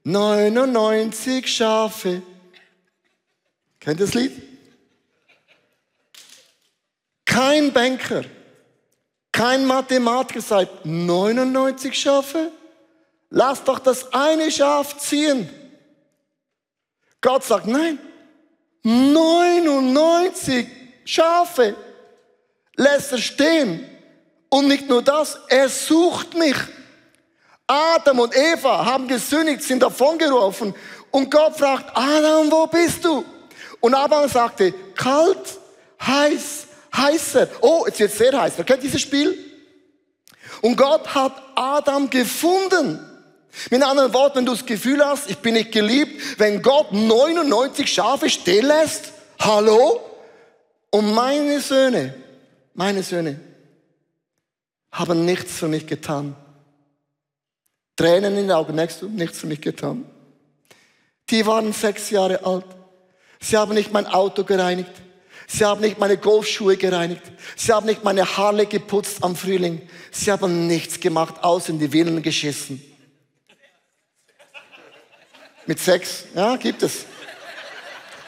99 0.03 1.45
Schafe. 1.53 2.21
Kennt 3.79 3.99
ihr 3.99 4.05
das 4.05 4.15
Lied? 4.15 4.31
Kein 7.25 7.71
Banker, 7.71 8.23
kein 9.31 9.65
Mathematiker 9.65 10.41
sagt 10.41 10.85
99 10.85 11.97
Schafe. 11.97 12.51
Lass 13.29 13.63
doch 13.63 13.79
das 13.79 14.11
eine 14.11 14.51
Schaf 14.51 14.97
ziehen. 14.97 15.49
Gott 17.21 17.43
sagt, 17.43 17.67
nein, 17.67 17.99
99 18.83 20.67
Schafe 21.05 21.75
lässt 22.75 23.11
er 23.11 23.17
stehen. 23.17 23.85
Und 24.49 24.67
nicht 24.67 24.87
nur 24.87 25.01
das, 25.01 25.37
er 25.47 25.69
sucht 25.69 26.35
mich. 26.35 26.55
Adam 27.67 28.19
und 28.19 28.35
Eva 28.35 28.83
haben 28.85 29.07
gesündigt, 29.07 29.61
sind 29.61 29.83
davongerufen. 29.83 30.73
Und 31.11 31.29
Gott 31.29 31.57
fragt, 31.57 31.95
Adam, 31.95 32.51
wo 32.51 32.65
bist 32.67 33.05
du? 33.05 33.23
Und 33.79 33.93
Adam 33.93 34.27
sagte, 34.27 34.73
kalt, 34.95 35.59
heiß, 36.01 36.67
heißer. 36.95 37.47
Oh, 37.61 37.83
jetzt 37.85 37.99
wird 37.99 38.11
sehr 38.11 38.39
heiß. 38.39 38.53
Wer 38.57 38.65
kennt 38.65 38.81
dieses 38.81 39.01
Spiel? 39.01 39.37
Und 40.61 40.75
Gott 40.75 41.13
hat 41.13 41.33
Adam 41.55 42.09
gefunden. 42.09 43.05
Mit 43.69 43.83
anderen 43.83 44.13
Worten, 44.13 44.37
wenn 44.37 44.45
du 44.45 44.53
das 44.53 44.65
Gefühl 44.65 45.03
hast, 45.05 45.29
ich 45.29 45.37
bin 45.37 45.53
nicht 45.55 45.71
geliebt, 45.71 46.39
wenn 46.39 46.61
Gott 46.61 46.91
99 46.91 47.91
Schafe 47.91 48.29
stehen 48.29 48.65
lässt, 48.65 49.11
hallo? 49.39 50.01
Und 50.91 51.13
meine 51.13 51.59
Söhne, 51.59 52.15
meine 52.73 53.03
Söhne 53.03 53.39
haben 54.91 55.25
nichts 55.25 55.53
für 55.53 55.67
mich 55.67 55.85
getan. 55.85 56.35
Tränen 57.95 58.37
in 58.37 58.47
den 58.47 58.51
Augen, 58.51 58.75
merkst 58.75 59.01
du, 59.01 59.09
nichts 59.09 59.39
für 59.39 59.47
mich 59.47 59.61
getan. 59.61 60.05
Die 61.29 61.45
waren 61.45 61.73
sechs 61.73 62.09
Jahre 62.09 62.43
alt. 62.45 62.65
Sie 63.39 63.57
haben 63.57 63.73
nicht 63.73 63.91
mein 63.91 64.07
Auto 64.07 64.43
gereinigt. 64.43 64.91
Sie 65.47 65.65
haben 65.65 65.81
nicht 65.81 65.99
meine 65.99 66.17
Golfschuhe 66.17 66.77
gereinigt. 66.77 67.23
Sie 67.55 67.71
haben 67.71 67.85
nicht 67.85 68.03
meine 68.03 68.37
Haare 68.37 68.65
geputzt 68.65 69.23
am 69.23 69.35
Frühling. 69.35 69.81
Sie 70.11 70.31
haben 70.31 70.67
nichts 70.67 70.99
gemacht, 70.99 71.43
außer 71.43 71.71
in 71.71 71.79
die 71.79 71.89
Villen 71.89 72.21
geschissen. 72.21 72.81
Mit 75.69 75.77
Sex, 75.77 76.25
ja, 76.33 76.55
gibt 76.55 76.81
es. 76.81 77.05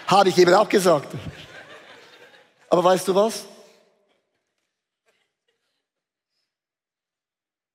Habe 0.05 0.29
ich 0.29 0.37
eben 0.37 0.53
auch 0.53 0.69
gesagt. 0.69 1.11
Aber 2.69 2.83
weißt 2.83 3.07
du 3.07 3.15
was? 3.15 3.45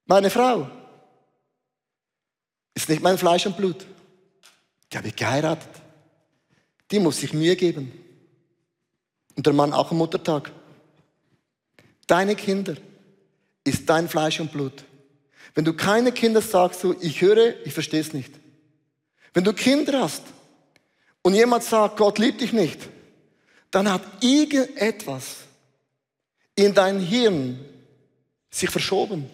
Meine 0.05 0.31
Frau 0.31 0.71
ist 2.75 2.89
nicht 2.89 3.03
mein 3.03 3.19
Fleisch 3.19 3.45
und 3.45 3.57
Blut. 3.57 3.85
Die 4.93 4.99
habe 4.99 5.09
ich 5.09 5.17
geheiratet. 5.17 5.83
Die 6.93 7.01
muss 7.01 7.19
sich 7.19 7.33
Mühe 7.33 7.57
geben. 7.57 7.91
Und 9.35 9.47
der 9.47 9.53
Mann 9.53 9.73
auch 9.73 9.91
am 9.91 9.97
Muttertag. 9.97 10.53
Deine 12.07 12.37
Kinder 12.37 12.77
ist 13.65 13.91
dein 13.91 14.09
Fleisch 14.09 14.39
und 14.39 14.53
Blut. 14.53 14.85
Wenn 15.57 15.65
du 15.65 15.75
keine 15.75 16.13
Kinder 16.13 16.41
sagst, 16.41 16.85
ich 17.01 17.21
höre, 17.21 17.67
ich 17.67 17.75
verstehe 17.75 18.01
es 18.01 18.13
nicht. 18.13 18.46
Wenn 19.37 19.45
du 19.45 19.53
Kinder 19.53 20.01
hast 20.01 20.23
und 21.21 21.35
jemand 21.35 21.63
sagt, 21.63 21.99
Gott 21.99 22.19
liebt 22.19 22.41
dich 22.41 22.55
nicht, 22.55 22.89
dann 23.71 23.93
hat 23.93 24.01
irgendetwas 24.23 25.41
in 26.55 26.73
dein 26.73 27.01
Hirn 27.01 27.63
sich 28.49 28.71
verschoben. 28.71 29.29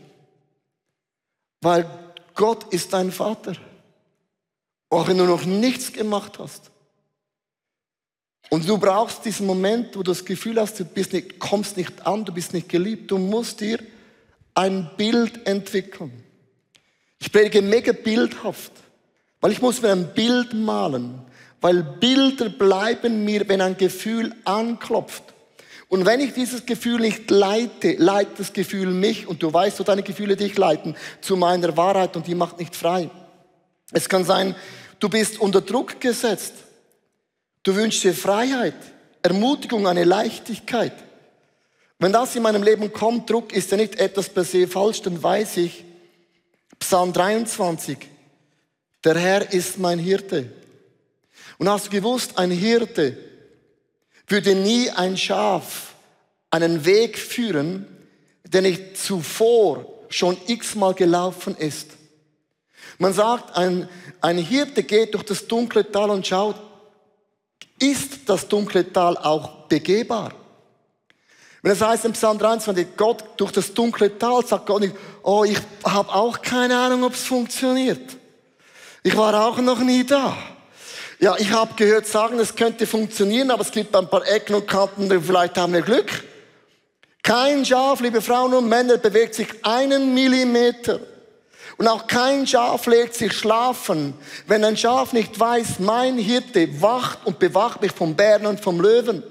Weil 1.61 1.89
Gott 2.35 2.75
ist 2.75 2.93
dein 2.93 3.13
Vater. 3.13 3.53
Auch 4.89 5.07
wenn 5.07 5.19
du 5.19 5.25
noch 5.25 5.45
nichts 5.45 5.93
gemacht 5.93 6.37
hast. 6.41 6.73
Und 8.51 8.69
du 8.69 8.79
brauchst 8.79 9.25
diesen 9.25 9.47
Moment, 9.47 9.95
wo 9.95 10.03
du 10.03 10.11
das 10.11 10.25
Gefühl 10.25 10.61
hast, 10.61 10.81
du 10.81 10.85
bist 10.85 11.13
nicht, 11.13 11.39
kommst 11.39 11.77
nicht 11.77 12.05
an, 12.05 12.25
du 12.25 12.33
bist 12.33 12.53
nicht 12.55 12.69
geliebt. 12.69 13.09
Du 13.09 13.19
musst 13.19 13.61
dir 13.61 13.79
ein 14.53 14.91
Bild 14.97 15.47
entwickeln. 15.47 16.25
Ich 17.21 17.31
predige 17.31 17.63
mega 17.63 17.93
bildhaft. 17.93 18.82
Weil 19.43 19.53
ich 19.53 19.61
muss 19.61 19.83
mir 19.83 19.91
ein 19.91 20.15
Bild 20.15 20.55
malen. 20.55 21.21
Weil 21.61 21.83
Bilder 21.83 22.49
bleiben 22.49 23.25
mir, 23.25 23.47
wenn 23.49 23.61
ein 23.61 23.77
Gefühl 23.77 24.35
anklopft. 24.45 25.25
Und 25.89 26.07
wenn 26.07 26.21
ich 26.21 26.33
dieses 26.33 26.65
Gefühl 26.65 27.01
nicht 27.01 27.31
leite, 27.31 27.97
leitet 27.99 28.41
das 28.41 28.55
Gefühl 28.55 28.87
mich 28.87 29.27
und 29.27 29.43
du 29.43 29.53
weißt, 29.53 29.79
wo 29.79 29.85
deine 29.85 30.03
Gefühle 30.03 30.37
dich 30.37 30.57
leiten, 30.57 30.97
zu 31.21 31.37
meiner 31.37 31.77
Wahrheit 31.77 32.17
und 32.17 32.27
die 32.27 32.35
macht 32.35 32.59
nicht 32.59 32.75
frei. 32.75 33.11
Es 33.93 34.09
kann 34.09 34.25
sein, 34.25 34.55
du 35.01 35.11
bist 35.11 35.39
unter 35.39 35.61
Druck 35.61 36.01
gesetzt. 36.01 36.55
Du 37.63 37.75
wünschst 37.77 38.05
dir 38.05 38.15
Freiheit, 38.15 38.75
Ermutigung, 39.23 39.87
eine 39.87 40.05
Leichtigkeit. 40.05 40.95
Wenn 41.99 42.13
das 42.13 42.35
in 42.35 42.43
meinem 42.43 42.63
Leben 42.63 42.93
kommt, 42.93 43.29
Druck 43.29 43.53
ist 43.53 43.71
ja 43.71 43.77
nicht 43.77 43.97
etwas 44.01 44.29
per 44.29 44.45
se 44.45 44.67
falsch, 44.67 45.03
dann 45.03 45.23
weiß 45.23 45.59
ich, 45.59 45.85
Psalm 46.79 47.13
23, 47.13 47.99
der 49.05 49.17
Herr 49.17 49.53
ist 49.53 49.79
mein 49.79 49.99
Hirte. 49.99 50.51
Und 51.59 51.69
hast 51.69 51.87
du 51.87 51.91
gewusst, 51.91 52.39
ein 52.39 52.51
Hirte 52.51 53.17
würde 54.27 54.55
nie 54.55 54.91
ein 54.91 55.17
Schaf 55.17 55.95
einen 56.51 56.85
Weg 56.85 57.19
führen, 57.19 57.87
der 58.45 58.63
nicht 58.63 58.97
zuvor 58.97 59.87
schon 60.09 60.37
x-mal 60.47 60.95
gelaufen 60.95 61.57
ist. 61.57 61.89
Man 62.99 63.15
sagt, 63.15 63.57
ein, 63.57 63.89
ein 64.21 64.39
Hirte 64.39 64.83
geht 64.83 65.15
durch 65.15 65.25
das 65.25 65.47
dunkle 65.47 65.91
Tal 65.91 66.11
und 66.11 66.27
schaut, 66.27 66.57
ist 67.79 68.29
das 68.29 68.47
dunkle 68.47 68.93
Tal 68.93 69.17
auch 69.17 69.67
begehbar? 69.69 70.35
Wenn 71.63 71.73
es 71.73 71.81
heißt 71.81 72.05
im 72.05 72.13
Psalm 72.13 72.39
23, 72.39 72.89
Gott 72.97 73.25
durch 73.37 73.53
das 73.53 73.73
dunkle 73.73 74.19
Tal, 74.19 74.45
sagt 74.45 74.67
Gott 74.67 74.83
nicht, 74.83 74.95
oh, 75.23 75.45
ich 75.45 75.59
habe 75.85 76.13
auch 76.13 76.43
keine 76.43 76.77
Ahnung, 76.77 77.05
ob 77.05 77.15
es 77.15 77.25
funktioniert. 77.25 78.17
Ich 79.05 79.17
war 79.17 79.47
auch 79.47 79.59
noch 79.59 79.81
nie 79.81 80.05
da. 80.05 80.37
Ja, 81.19 81.35
ich 81.37 81.51
habe 81.51 81.75
gehört 81.75 82.07
sagen, 82.07 82.39
es 82.39 82.55
könnte 82.55 82.87
funktionieren, 82.87 83.51
aber 83.51 83.63
es 83.63 83.73
gibt 83.73 83.97
ein 83.97 84.09
paar 84.09 84.25
Ecken 84.29 84.55
und 84.55 84.69
Kanten, 84.69 85.11
vielleicht 85.21 85.59
haben 85.59 85.73
wir 85.73 85.83
Glück. 85.83 86.25
Kein 87.21 87.65
Schaf, 87.65 88.01
liebe 88.01 88.21
Frauen 88.21 88.55
und 88.55 88.69
Männer, 88.69 88.99
bewegt 88.99 89.35
sich 89.35 89.49
einen 89.63 90.15
Millimeter. 90.15 91.01
Und 91.79 91.89
auch 91.89 92.07
kein 92.07 92.47
Schaf 92.47 92.87
legt 92.87 93.15
sich 93.15 93.33
schlafen, 93.33 94.15
wenn 94.47 94.65
ein 94.65 94.77
Schaf 94.77 95.13
nicht 95.13 95.39
weiß, 95.39 95.81
mein 95.81 96.17
Hirte 96.17 96.81
wacht 96.81 97.27
und 97.27 97.41
bewacht 97.41 97.83
mich 97.83 97.91
vom 97.91 98.15
Bären 98.15 98.47
und 98.47 98.61
vom 98.61 98.81
Löwen. 98.81 99.25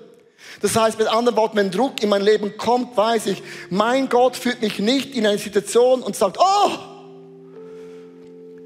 Das 0.61 0.75
heißt 0.75 0.99
mit 0.99 1.07
anderen 1.07 1.37
Worten, 1.37 1.55
wenn 1.55 1.71
Druck 1.71 2.03
in 2.03 2.09
mein 2.09 2.23
Leben 2.23 2.57
kommt, 2.57 2.97
weiß 2.97 3.27
ich, 3.27 3.41
mein 3.69 4.09
Gott 4.09 4.35
führt 4.35 4.61
mich 4.61 4.79
nicht 4.79 5.15
in 5.15 5.25
eine 5.25 5.37
Situation 5.37 6.03
und 6.03 6.17
sagt, 6.17 6.37
oh, 6.39 6.90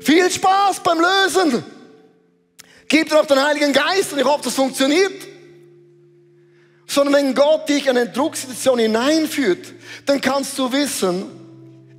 viel 0.05 0.29
Spaß 0.29 0.81
beim 0.81 0.99
Lösen. 0.99 1.63
Gib 2.87 3.09
dir 3.09 3.19
auch 3.19 3.25
den 3.25 3.43
Heiligen 3.43 3.73
Geist 3.73 4.13
und 4.13 4.19
ich 4.19 4.25
hoffe, 4.25 4.43
das 4.43 4.53
funktioniert. 4.53 5.27
Sondern 6.85 7.15
wenn 7.15 7.33
Gott 7.33 7.67
dich 7.67 7.87
in 7.87 7.97
eine 7.97 8.09
Drucksituation 8.09 8.77
hineinführt, 8.77 9.73
dann 10.05 10.21
kannst 10.21 10.57
du 10.59 10.71
wissen, 10.71 11.25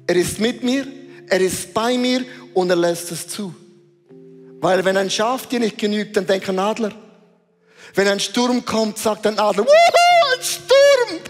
er 0.06 0.14
ist 0.14 0.38
mit 0.38 0.62
mir, 0.62 0.86
er 1.28 1.40
ist 1.40 1.74
bei 1.74 1.98
mir 1.98 2.24
und 2.54 2.70
er 2.70 2.76
lässt 2.76 3.10
es 3.10 3.26
zu. 3.26 3.52
Weil 4.60 4.84
wenn 4.84 4.96
ein 4.96 5.10
Schaf 5.10 5.46
dir 5.46 5.58
nicht 5.58 5.76
genügt, 5.76 6.16
dann 6.16 6.26
denk 6.26 6.48
an 6.48 6.60
Adler. 6.60 6.92
Wenn 7.94 8.06
ein 8.06 8.20
Sturm 8.20 8.64
kommt, 8.64 8.98
sagt 8.98 9.26
ein 9.26 9.38
Adler, 9.38 9.64
Wuhu, 9.64 10.36
ein 10.36 10.42
Sturm! 10.42 11.20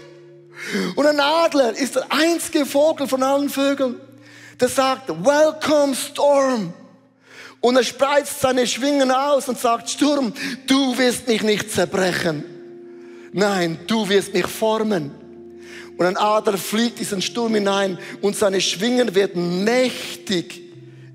Und 0.95 1.05
ein 1.05 1.19
Adler 1.19 1.75
ist 1.75 1.95
der 1.95 2.11
einzige 2.11 2.65
Vogel 2.65 3.07
von 3.07 3.23
allen 3.23 3.49
Vögeln, 3.49 3.99
der 4.59 4.69
sagt, 4.69 5.09
Welcome 5.09 5.95
Storm. 5.95 6.73
Und 7.59 7.75
er 7.75 7.83
spreizt 7.83 8.39
seine 8.41 8.67
Schwingen 8.67 9.11
aus 9.11 9.49
und 9.49 9.57
sagt, 9.57 9.89
Sturm, 9.89 10.33
du 10.67 10.97
wirst 10.97 11.27
mich 11.27 11.41
nicht 11.41 11.71
zerbrechen. 11.71 12.43
Nein, 13.33 13.79
du 13.87 14.07
wirst 14.07 14.33
mich 14.33 14.47
formen. 14.47 15.11
Und 15.97 16.05
ein 16.05 16.17
Adler 16.17 16.57
fliegt 16.57 16.99
diesen 16.99 17.21
Sturm 17.21 17.55
hinein 17.55 17.97
und 18.21 18.35
seine 18.35 18.61
Schwingen 18.61 19.15
werden 19.15 19.63
mächtig 19.63 20.61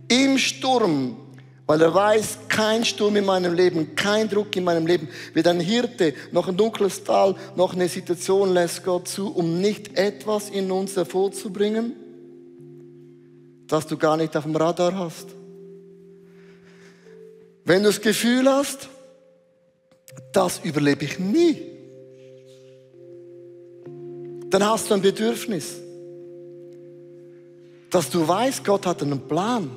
im 0.08 0.36
Sturm, 0.38 1.16
weil 1.66 1.80
er 1.80 1.94
weiß, 1.94 2.38
kein 2.48 2.84
Sturm 2.84 3.14
in 3.14 3.24
meinem 3.24 3.54
Leben, 3.54 3.94
kein 3.94 4.28
Druck 4.28 4.56
in 4.56 4.64
meinem 4.64 4.86
Leben, 4.86 5.08
wird 5.34 5.46
ein 5.46 5.60
Hirte, 5.60 6.14
noch 6.32 6.48
ein 6.48 6.56
dunkles 6.56 7.04
Tal, 7.04 7.36
noch 7.54 7.74
eine 7.74 7.88
Situation 7.88 8.52
lässt 8.52 8.82
Gott 8.82 9.06
zu, 9.06 9.32
um 9.32 9.60
nicht 9.60 9.96
etwas 9.96 10.50
in 10.50 10.72
uns 10.72 10.96
hervorzubringen, 10.96 11.94
das 13.72 13.86
du 13.86 13.96
gar 13.96 14.18
nicht 14.18 14.36
auf 14.36 14.42
dem 14.42 14.54
Radar 14.54 14.94
hast. 14.94 15.28
Wenn 17.64 17.82
du 17.82 17.88
das 17.88 18.02
Gefühl 18.02 18.46
hast, 18.46 18.90
das 20.30 20.60
überlebe 20.62 21.06
ich 21.06 21.18
nie, 21.18 21.62
dann 24.50 24.66
hast 24.66 24.90
du 24.90 24.94
ein 24.94 25.00
Bedürfnis, 25.00 25.76
dass 27.88 28.10
du 28.10 28.28
weißt, 28.28 28.62
Gott 28.62 28.84
hat 28.84 29.00
einen 29.00 29.26
Plan. 29.26 29.70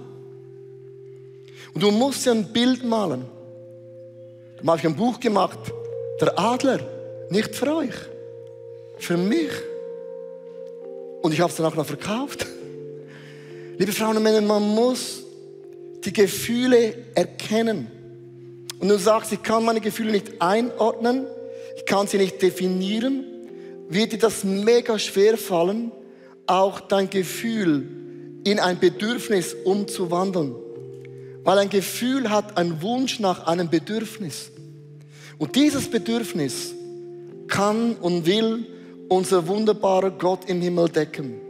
Und 1.73 1.81
du 1.81 1.89
musst 1.89 2.25
dir 2.25 2.31
ein 2.31 2.51
Bild 2.51 2.83
malen. 2.83 3.23
Da 4.57 4.67
habe 4.67 4.77
ich 4.77 4.85
ein 4.85 4.95
Buch 4.97 5.21
gemacht, 5.21 5.59
der 6.19 6.37
Adler, 6.37 6.81
nicht 7.29 7.55
für 7.55 7.73
euch, 7.73 7.95
für 8.97 9.15
mich. 9.15 9.51
Und 11.21 11.33
ich 11.33 11.39
habe 11.39 11.49
es 11.49 11.55
dann 11.55 11.67
auch 11.67 11.75
noch 11.75 11.85
verkauft. 11.85 12.45
Liebe 13.77 13.91
Frauen 13.91 14.15
und 14.15 14.23
Männer, 14.23 14.39
man 14.39 14.63
muss 14.73 15.23
die 16.05 16.13
Gefühle 16.13 16.93
erkennen. 17.13 17.91
Und 18.79 18.87
du 18.87 18.97
sagst, 18.97 19.33
ich 19.33 19.43
kann 19.43 19.65
meine 19.65 19.81
Gefühle 19.81 20.11
nicht 20.11 20.41
einordnen, 20.41 21.25
ich 21.75 21.85
kann 21.85 22.07
sie 22.07 22.17
nicht 22.17 22.41
definieren, 22.41 23.25
wird 23.89 24.13
dir 24.13 24.19
das 24.19 24.45
mega 24.45 24.97
schwer 24.97 25.37
fallen, 25.37 25.91
auch 26.47 26.79
dein 26.79 27.09
Gefühl 27.09 27.85
in 28.45 28.59
ein 28.59 28.79
Bedürfnis 28.79 29.53
umzuwandeln. 29.65 30.55
Weil 31.43 31.57
ein 31.57 31.69
Gefühl 31.69 32.29
hat 32.29 32.57
einen 32.57 32.81
Wunsch 32.81 33.19
nach 33.19 33.45
einem 33.45 33.69
Bedürfnis. 33.69 34.51
Und 35.37 35.57
dieses 35.57 35.89
Bedürfnis 35.89 36.73
kann 37.47 37.95
und 37.95 38.25
will 38.25 38.65
unser 39.09 39.47
wunderbarer 39.47 40.11
Gott 40.11 40.49
im 40.49 40.61
Himmel 40.61 40.87
decken. 40.87 41.44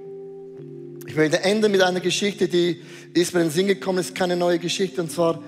Ich 1.15 1.17
möchte 1.17 1.41
enden 1.43 1.71
mit 1.71 1.81
einer 1.81 2.01
Geschichte, 2.01 2.49
die 2.49 2.81
ist 3.13 3.33
mir 3.33 3.39
in 3.39 3.47
den 3.47 3.53
Sinn 3.53 3.67
gekommen, 3.67 3.99
ist 3.99 4.13
keine 4.13 4.35
neue 4.35 4.59
Geschichte. 4.59 4.99
Und 4.99 5.09
zwar, 5.09 5.41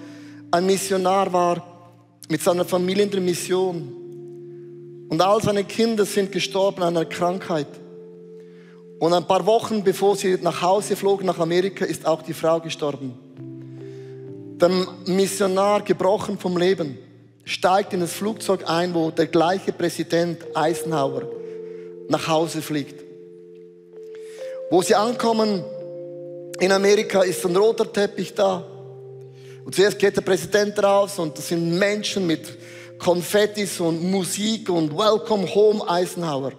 ein 0.49 0.65
Missionar 0.65 1.33
war 1.33 1.61
mit 2.29 2.41
seiner 2.41 2.63
Familie 2.63 3.03
in 3.03 3.11
der 3.11 3.19
Mission. 3.19 5.05
Und 5.09 5.21
all 5.21 5.43
seine 5.43 5.65
Kinder 5.65 6.05
sind 6.05 6.31
gestorben 6.31 6.83
an 6.83 6.95
einer 6.95 7.05
Krankheit. 7.05 7.67
Und 8.99 9.11
ein 9.11 9.27
paar 9.27 9.45
Wochen 9.45 9.83
bevor 9.83 10.15
sie 10.15 10.37
nach 10.41 10.61
Hause 10.61 10.95
flogen, 10.95 11.25
nach 11.25 11.39
Amerika, 11.39 11.83
ist 11.83 12.05
auch 12.05 12.21
die 12.21 12.33
Frau 12.33 12.61
gestorben. 12.61 13.11
Der 14.61 14.69
Missionar, 15.05 15.81
gebrochen 15.81 16.39
vom 16.39 16.55
Leben, 16.55 16.97
steigt 17.43 17.91
in 17.91 17.99
das 17.99 18.13
Flugzeug 18.13 18.63
ein, 18.69 18.93
wo 18.93 19.11
der 19.11 19.27
gleiche 19.27 19.73
Präsident 19.73 20.45
Eisenhower 20.55 21.23
nach 22.07 22.25
Hause 22.25 22.61
fliegt. 22.61 23.06
Wo 24.69 24.81
sie 24.81 24.95
ankommen 24.95 25.63
in 26.59 26.71
Amerika, 26.71 27.21
ist 27.21 27.45
ein 27.45 27.55
roter 27.55 27.91
Teppich 27.91 28.33
da. 28.33 28.63
Und 29.63 29.75
zuerst 29.75 29.99
geht 29.99 30.15
der 30.15 30.21
Präsident 30.21 30.81
raus 30.81 31.19
und 31.19 31.37
das 31.37 31.47
sind 31.49 31.77
Menschen 31.77 32.27
mit 32.27 32.41
Konfettis 32.99 33.79
und 33.79 34.03
Musik 34.03 34.69
und 34.69 34.97
Welcome 34.97 35.53
Home 35.53 35.87
Eisenhower. 35.87 36.51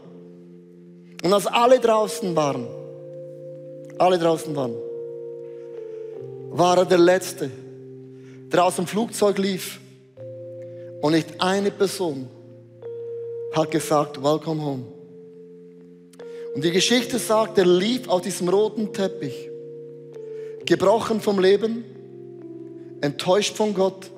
Und 1.23 1.33
als 1.33 1.47
alle 1.47 1.81
draußen 1.81 2.35
waren, 2.35 2.67
alle 3.99 4.19
draußen 4.19 4.55
waren, 4.55 4.75
war 6.51 6.79
er 6.79 6.87
der 6.87 6.99
Letzte, 6.99 7.51
der 8.53 8.65
aus 8.65 8.77
dem 8.77 8.87
Flugzeug 8.87 9.37
lief. 9.39 9.81
Und 11.01 11.13
nicht 11.13 11.41
eine 11.41 11.71
Person 11.71 12.29
hat 13.53 13.71
gesagt, 13.71 14.23
Welcome 14.23 14.63
Home. 14.63 14.98
Und 16.59 16.65
die 16.65 16.73
Geschichte 16.73 17.21
sagt, 17.21 17.57
er 17.57 17.67
lief 17.67 18.09
auf 18.09 18.23
diesem 18.23 18.49
roten 18.49 18.93
Teppich, 18.93 19.49
gebrochen 20.67 21.21
vom 21.21 21.39
Leben, 21.39 21.85
enttäuscht 23.01 23.57
von 23.57 23.73
Gott, 23.73 24.11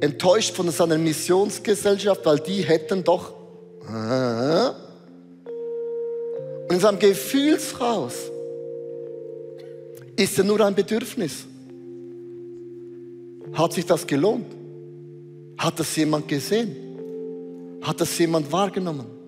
enttäuscht 0.00 0.56
von 0.56 0.68
seiner 0.72 0.98
Missionsgesellschaft, 0.98 2.26
weil 2.26 2.40
die 2.40 2.62
hätten 2.62 3.04
doch. 3.04 3.32
Und 6.68 6.74
in 6.74 6.80
seinem 6.80 6.98
Gefühlshaus 6.98 8.16
ist 10.16 10.38
er 10.38 10.42
nur 10.42 10.60
ein 10.62 10.74
Bedürfnis. 10.74 11.46
Hat 13.52 13.74
sich 13.74 13.86
das 13.86 14.04
gelohnt? 14.08 14.46
Hat 15.56 15.78
das 15.78 15.94
jemand 15.94 16.26
gesehen? 16.26 16.74
Hat 17.80 18.00
das 18.00 18.18
jemand 18.18 18.50
wahrgenommen? 18.50 19.19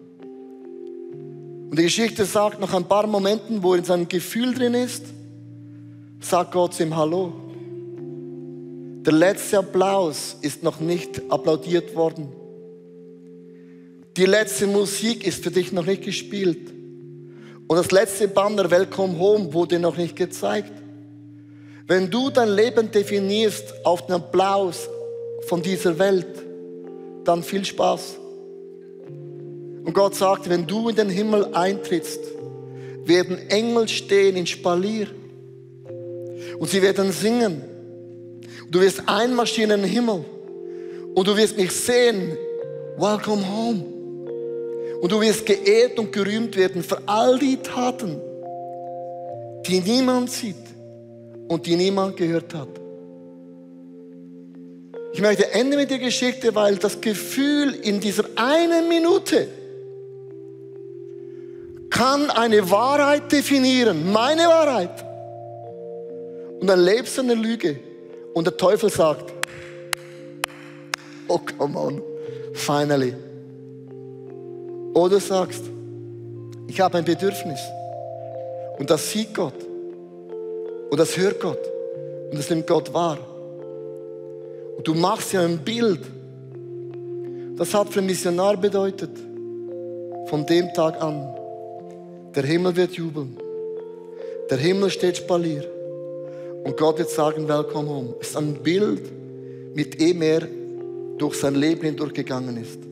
Und 1.72 1.78
die 1.78 1.84
Geschichte 1.84 2.26
sagt, 2.26 2.60
nach 2.60 2.74
ein 2.74 2.84
paar 2.84 3.06
Momenten, 3.06 3.62
wo 3.62 3.72
er 3.72 3.78
in 3.78 3.84
seinem 3.84 4.06
Gefühl 4.06 4.52
drin 4.52 4.74
ist, 4.74 5.06
sagt 6.20 6.52
Gott 6.52 6.74
zu 6.74 6.82
ihm 6.82 6.94
Hallo. 6.94 7.32
Der 9.06 9.14
letzte 9.14 9.60
Applaus 9.60 10.36
ist 10.42 10.62
noch 10.62 10.80
nicht 10.80 11.22
applaudiert 11.30 11.96
worden. 11.96 12.28
Die 14.18 14.26
letzte 14.26 14.66
Musik 14.66 15.26
ist 15.26 15.42
für 15.42 15.50
dich 15.50 15.72
noch 15.72 15.86
nicht 15.86 16.02
gespielt. 16.02 16.70
Und 17.66 17.74
das 17.78 17.90
letzte 17.90 18.28
Banner 18.28 18.70
Welcome 18.70 19.18
Home 19.18 19.54
wurde 19.54 19.78
noch 19.78 19.96
nicht 19.96 20.14
gezeigt. 20.14 20.74
Wenn 21.86 22.10
du 22.10 22.28
dein 22.28 22.50
Leben 22.50 22.90
definierst 22.90 23.86
auf 23.86 24.04
den 24.04 24.16
Applaus 24.16 24.90
von 25.46 25.62
dieser 25.62 25.98
Welt, 25.98 26.44
dann 27.24 27.42
viel 27.42 27.64
Spaß. 27.64 28.18
Und 29.84 29.94
Gott 29.94 30.14
sagt, 30.14 30.48
wenn 30.48 30.66
du 30.66 30.88
in 30.88 30.96
den 30.96 31.08
Himmel 31.08 31.46
eintrittst, 31.52 32.20
werden 33.04 33.38
Engel 33.50 33.88
stehen 33.88 34.36
in 34.36 34.46
Spalier. 34.46 35.08
Und 36.58 36.70
sie 36.70 36.82
werden 36.82 37.10
singen. 37.10 37.62
Du 38.70 38.80
wirst 38.80 39.02
einmarschieren 39.06 39.72
in 39.72 39.82
den 39.82 39.90
Himmel. 39.90 40.24
Und 41.14 41.26
du 41.26 41.36
wirst 41.36 41.56
mich 41.56 41.72
sehen. 41.72 42.36
Welcome 42.96 43.42
home. 43.48 43.84
Und 45.00 45.10
du 45.10 45.20
wirst 45.20 45.44
geehrt 45.44 45.98
und 45.98 46.12
gerühmt 46.12 46.56
werden 46.56 46.82
für 46.84 46.98
all 47.06 47.38
die 47.38 47.56
Taten, 47.56 48.20
die 49.66 49.80
niemand 49.80 50.30
sieht 50.30 50.54
und 51.48 51.66
die 51.66 51.74
niemand 51.74 52.16
gehört 52.16 52.54
hat. 52.54 52.68
Ich 55.12 55.20
möchte 55.20 55.50
enden 55.52 55.76
mit 55.76 55.90
der 55.90 55.98
Geschichte, 55.98 56.54
weil 56.54 56.76
das 56.76 57.00
Gefühl 57.00 57.74
in 57.82 58.00
dieser 58.00 58.24
einen 58.36 58.88
Minute 58.88 59.48
kann 61.92 62.30
eine 62.30 62.70
Wahrheit 62.70 63.30
definieren, 63.30 64.10
meine 64.10 64.46
Wahrheit. 64.46 65.04
Und 66.60 66.66
dann 66.66 66.80
lebst 66.80 67.18
du 67.18 67.22
eine 67.22 67.34
Lüge 67.34 67.78
und 68.32 68.46
der 68.46 68.56
Teufel 68.56 68.88
sagt, 68.88 69.30
oh 71.28 71.38
come 71.58 71.78
on, 71.78 72.02
finally. 72.54 73.14
Oder 74.94 75.20
sagst, 75.20 75.64
ich 76.66 76.80
habe 76.80 76.98
ein 76.98 77.04
Bedürfnis 77.04 77.60
und 78.78 78.88
das 78.88 79.10
sieht 79.10 79.34
Gott 79.34 79.54
und 80.90 80.98
das 80.98 81.16
hört 81.16 81.40
Gott 81.40 81.60
und 82.30 82.38
das 82.38 82.48
nimmt 82.48 82.66
Gott 82.66 82.92
wahr. 82.94 83.18
Und 84.78 84.88
du 84.88 84.94
machst 84.94 85.34
ja 85.34 85.42
ein 85.42 85.58
Bild. 85.58 86.00
Das 87.56 87.74
hat 87.74 87.90
für 87.90 87.98
einen 87.98 88.06
Missionar 88.06 88.56
bedeutet, 88.56 89.10
von 90.26 90.46
dem 90.46 90.72
Tag 90.72 91.00
an, 91.02 91.41
der 92.34 92.44
Himmel 92.44 92.76
wird 92.76 92.92
jubeln, 92.92 93.36
der 94.50 94.58
Himmel 94.58 94.90
steht 94.90 95.18
spalier 95.18 95.64
und 96.64 96.76
Gott 96.76 96.98
wird 96.98 97.10
sagen, 97.10 97.48
Welcome 97.48 97.88
home. 97.88 98.14
Es 98.20 98.28
ist 98.28 98.36
ein 98.36 98.54
Bild, 98.62 99.02
mit 99.74 100.00
dem 100.00 100.22
er 100.22 100.46
durch 101.18 101.34
sein 101.34 101.54
Leben 101.54 101.82
hindurchgegangen 101.82 102.56
ist. 102.56 102.91